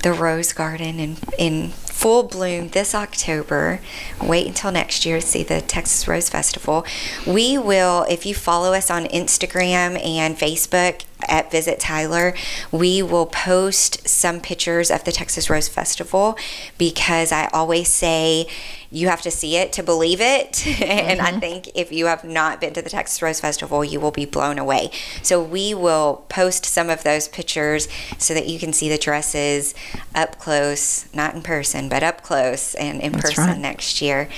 the 0.03 0.13
rose 0.13 0.53
garden 0.53 0.99
in 0.99 1.17
in 1.37 1.69
full 1.97 2.23
bloom 2.23 2.69
this 2.69 2.93
October. 2.93 3.79
Wait 4.21 4.45
until 4.45 4.71
next 4.71 5.05
year 5.05 5.19
to 5.19 5.25
see 5.25 5.41
the 5.41 5.61
Texas 5.61 6.07
Rose 6.07 6.29
Festival. 6.29 6.85
We 7.25 7.57
will, 7.57 8.05
if 8.07 8.23
you 8.25 8.35
follow 8.35 8.73
us 8.73 8.91
on 8.91 9.05
Instagram 9.05 9.99
and 10.05 10.37
Facebook 10.37 11.03
at 11.27 11.51
Visit 11.51 11.79
Tyler, 11.79 12.33
we 12.71 13.01
will 13.01 13.25
post 13.25 14.07
some 14.07 14.39
pictures 14.39 14.91
of 14.91 15.03
the 15.03 15.11
Texas 15.11 15.49
Rose 15.49 15.67
Festival 15.67 16.37
because 16.77 17.31
I 17.31 17.47
always 17.53 17.87
say 17.87 18.47
you 18.89 19.09
have 19.09 19.21
to 19.21 19.31
see 19.31 19.57
it 19.57 19.73
to 19.73 19.83
believe 19.83 20.21
it. 20.21 20.65
and 20.81 21.21
I 21.21 21.31
mm-hmm. 21.31 21.39
think 21.39 21.69
if 21.75 21.91
you 21.91 22.05
have 22.05 22.23
not 22.23 22.61
been 22.61 22.73
to 22.73 22.81
the 22.81 22.89
Texas 22.89 23.21
Rose 23.21 23.39
Festival, 23.39 23.83
you 23.83 23.99
will 23.99 24.11
be 24.11 24.25
blown 24.25 24.57
away. 24.57 24.91
So 25.21 25.41
we 25.41 25.73
will 25.73 26.25
post 26.29 26.65
some 26.65 26.89
of 26.89 27.03
those 27.03 27.27
pictures 27.27 27.87
so 28.17 28.33
that 28.33 28.47
you 28.47 28.59
can 28.59 28.73
see 28.73 28.89
the 28.89 28.97
dresses 28.97 29.73
up 30.15 30.39
close, 30.39 31.13
not 31.13 31.35
in 31.35 31.41
person, 31.41 31.89
but 31.89 32.03
up 32.03 32.21
close 32.21 32.75
and 32.75 33.01
in 33.01 33.13
That's 33.13 33.33
person 33.33 33.47
right. 33.47 33.59
next 33.59 34.01
year. 34.01 34.29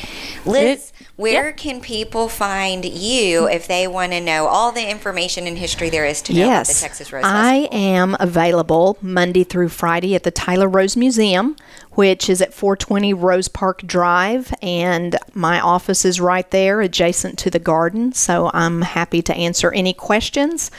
Liz, 0.45 0.91
It- 0.91 0.98
where 1.19 1.47
yeah. 1.47 1.51
can 1.51 1.81
people 1.81 2.29
find 2.29 2.85
you 2.85 3.45
if 3.49 3.67
they 3.67 3.85
want 3.85 4.13
to 4.13 4.21
know 4.21 4.47
all 4.47 4.71
the 4.71 4.89
information 4.89 5.47
and 5.47 5.57
history 5.57 5.89
there 5.89 6.05
is 6.05 6.21
to 6.21 6.31
know 6.31 6.43
about 6.43 6.65
the 6.65 6.71
Yes, 6.71 6.81
Texas 6.81 7.11
Rose 7.11 7.23
Festival? 7.23 7.45
I 7.45 7.67
am 7.73 8.15
available 8.21 8.97
Monday 9.01 9.43
through 9.43 9.67
Friday 9.67 10.15
at 10.15 10.23
the 10.23 10.31
Tyler 10.31 10.69
Rose 10.69 10.95
Museum, 10.95 11.57
which 11.91 12.29
is 12.29 12.41
at 12.41 12.53
420 12.53 13.13
Rose 13.13 13.49
Park 13.49 13.81
Drive, 13.81 14.53
and 14.61 15.17
my 15.33 15.59
office 15.59 16.05
is 16.05 16.21
right 16.21 16.49
there, 16.51 16.79
adjacent 16.79 17.37
to 17.39 17.49
the 17.49 17.59
garden. 17.59 18.13
So 18.13 18.49
I'm 18.53 18.81
happy 18.81 19.21
to 19.23 19.35
answer 19.35 19.73
any 19.73 19.91
questions. 19.91 20.71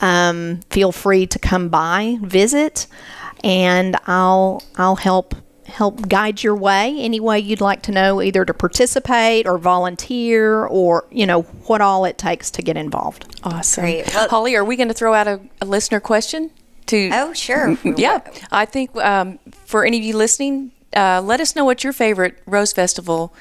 Um, 0.00 0.60
feel 0.70 0.92
free 0.92 1.26
to 1.26 1.38
come 1.38 1.68
by, 1.68 2.16
visit, 2.22 2.86
and 3.44 3.96
I'll 4.06 4.62
I'll 4.78 4.96
help 4.96 5.34
help 5.72 6.08
guide 6.08 6.42
your 6.42 6.54
way 6.54 6.96
any 7.00 7.18
way 7.18 7.38
you'd 7.38 7.60
like 7.60 7.82
to 7.82 7.90
know 7.92 8.20
either 8.22 8.44
to 8.44 8.52
participate 8.54 9.46
or 9.46 9.58
volunteer 9.58 10.64
or 10.66 11.06
you 11.10 11.26
know 11.26 11.42
what 11.66 11.80
all 11.80 12.04
it 12.04 12.18
takes 12.18 12.50
to 12.50 12.62
get 12.62 12.76
involved 12.76 13.24
Awesome. 13.44 13.82
Great. 13.84 14.14
Well- 14.14 14.28
Holly, 14.28 14.54
are 14.54 14.64
we 14.64 14.76
going 14.76 14.88
to 14.88 14.94
throw 14.94 15.14
out 15.14 15.26
a, 15.26 15.40
a 15.60 15.66
listener 15.66 15.98
question? 16.00 16.50
To 16.86 17.10
Oh, 17.12 17.32
sure. 17.32 17.76
yeah, 17.96 18.20
I 18.50 18.64
think 18.66 18.94
um, 18.96 19.38
for 19.64 19.84
any 19.84 19.98
of 19.98 20.04
you 20.04 20.16
listening, 20.16 20.72
uh, 20.94 21.20
let 21.22 21.40
us 21.40 21.54
know 21.56 21.64
what 21.64 21.82
your 21.84 21.92
favorite 21.92 22.38
Rose 22.46 22.72
Festival 22.72 23.32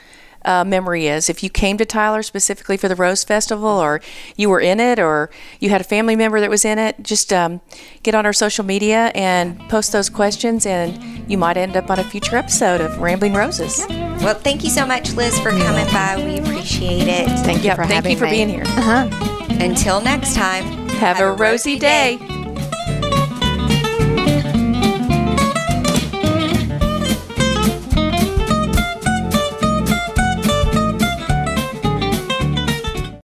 uh, 0.45 0.63
memory 0.63 1.07
is. 1.07 1.29
If 1.29 1.43
you 1.43 1.49
came 1.49 1.77
to 1.77 1.85
Tyler 1.85 2.23
specifically 2.23 2.77
for 2.77 2.87
the 2.87 2.95
Rose 2.95 3.23
Festival, 3.23 3.67
or 3.67 4.01
you 4.35 4.49
were 4.49 4.59
in 4.59 4.79
it, 4.79 4.99
or 4.99 5.29
you 5.59 5.69
had 5.69 5.81
a 5.81 5.83
family 5.85 6.15
member 6.15 6.39
that 6.39 6.49
was 6.49 6.65
in 6.65 6.79
it, 6.79 6.95
just 7.03 7.31
um, 7.33 7.61
get 8.03 8.15
on 8.15 8.25
our 8.25 8.33
social 8.33 8.65
media 8.65 9.11
and 9.15 9.59
post 9.69 9.91
those 9.91 10.09
questions, 10.09 10.65
and 10.65 11.29
you 11.31 11.37
might 11.37 11.57
end 11.57 11.75
up 11.77 11.89
on 11.89 11.99
a 11.99 12.03
future 12.03 12.35
episode 12.35 12.81
of 12.81 12.99
Rambling 12.99 13.33
Roses. 13.33 13.83
Well, 13.89 14.35
thank 14.35 14.63
you 14.63 14.69
so 14.69 14.85
much, 14.85 15.13
Liz, 15.13 15.39
for 15.39 15.51
coming 15.51 15.85
by. 15.93 16.15
We 16.23 16.39
appreciate 16.39 17.07
it. 17.07 17.27
thank 17.45 17.59
you 17.59 17.65
Yeah, 17.65 17.75
for 17.75 17.83
thank 17.83 17.93
having 17.93 18.11
you 18.11 18.17
for 18.17 18.25
me. 18.25 18.31
being 18.31 18.49
here. 18.49 18.63
Until 19.59 20.01
next 20.01 20.33
time, 20.35 20.63
Have, 20.89 21.19
a, 21.19 21.31
rosy 21.31 21.77
day. 21.79 22.17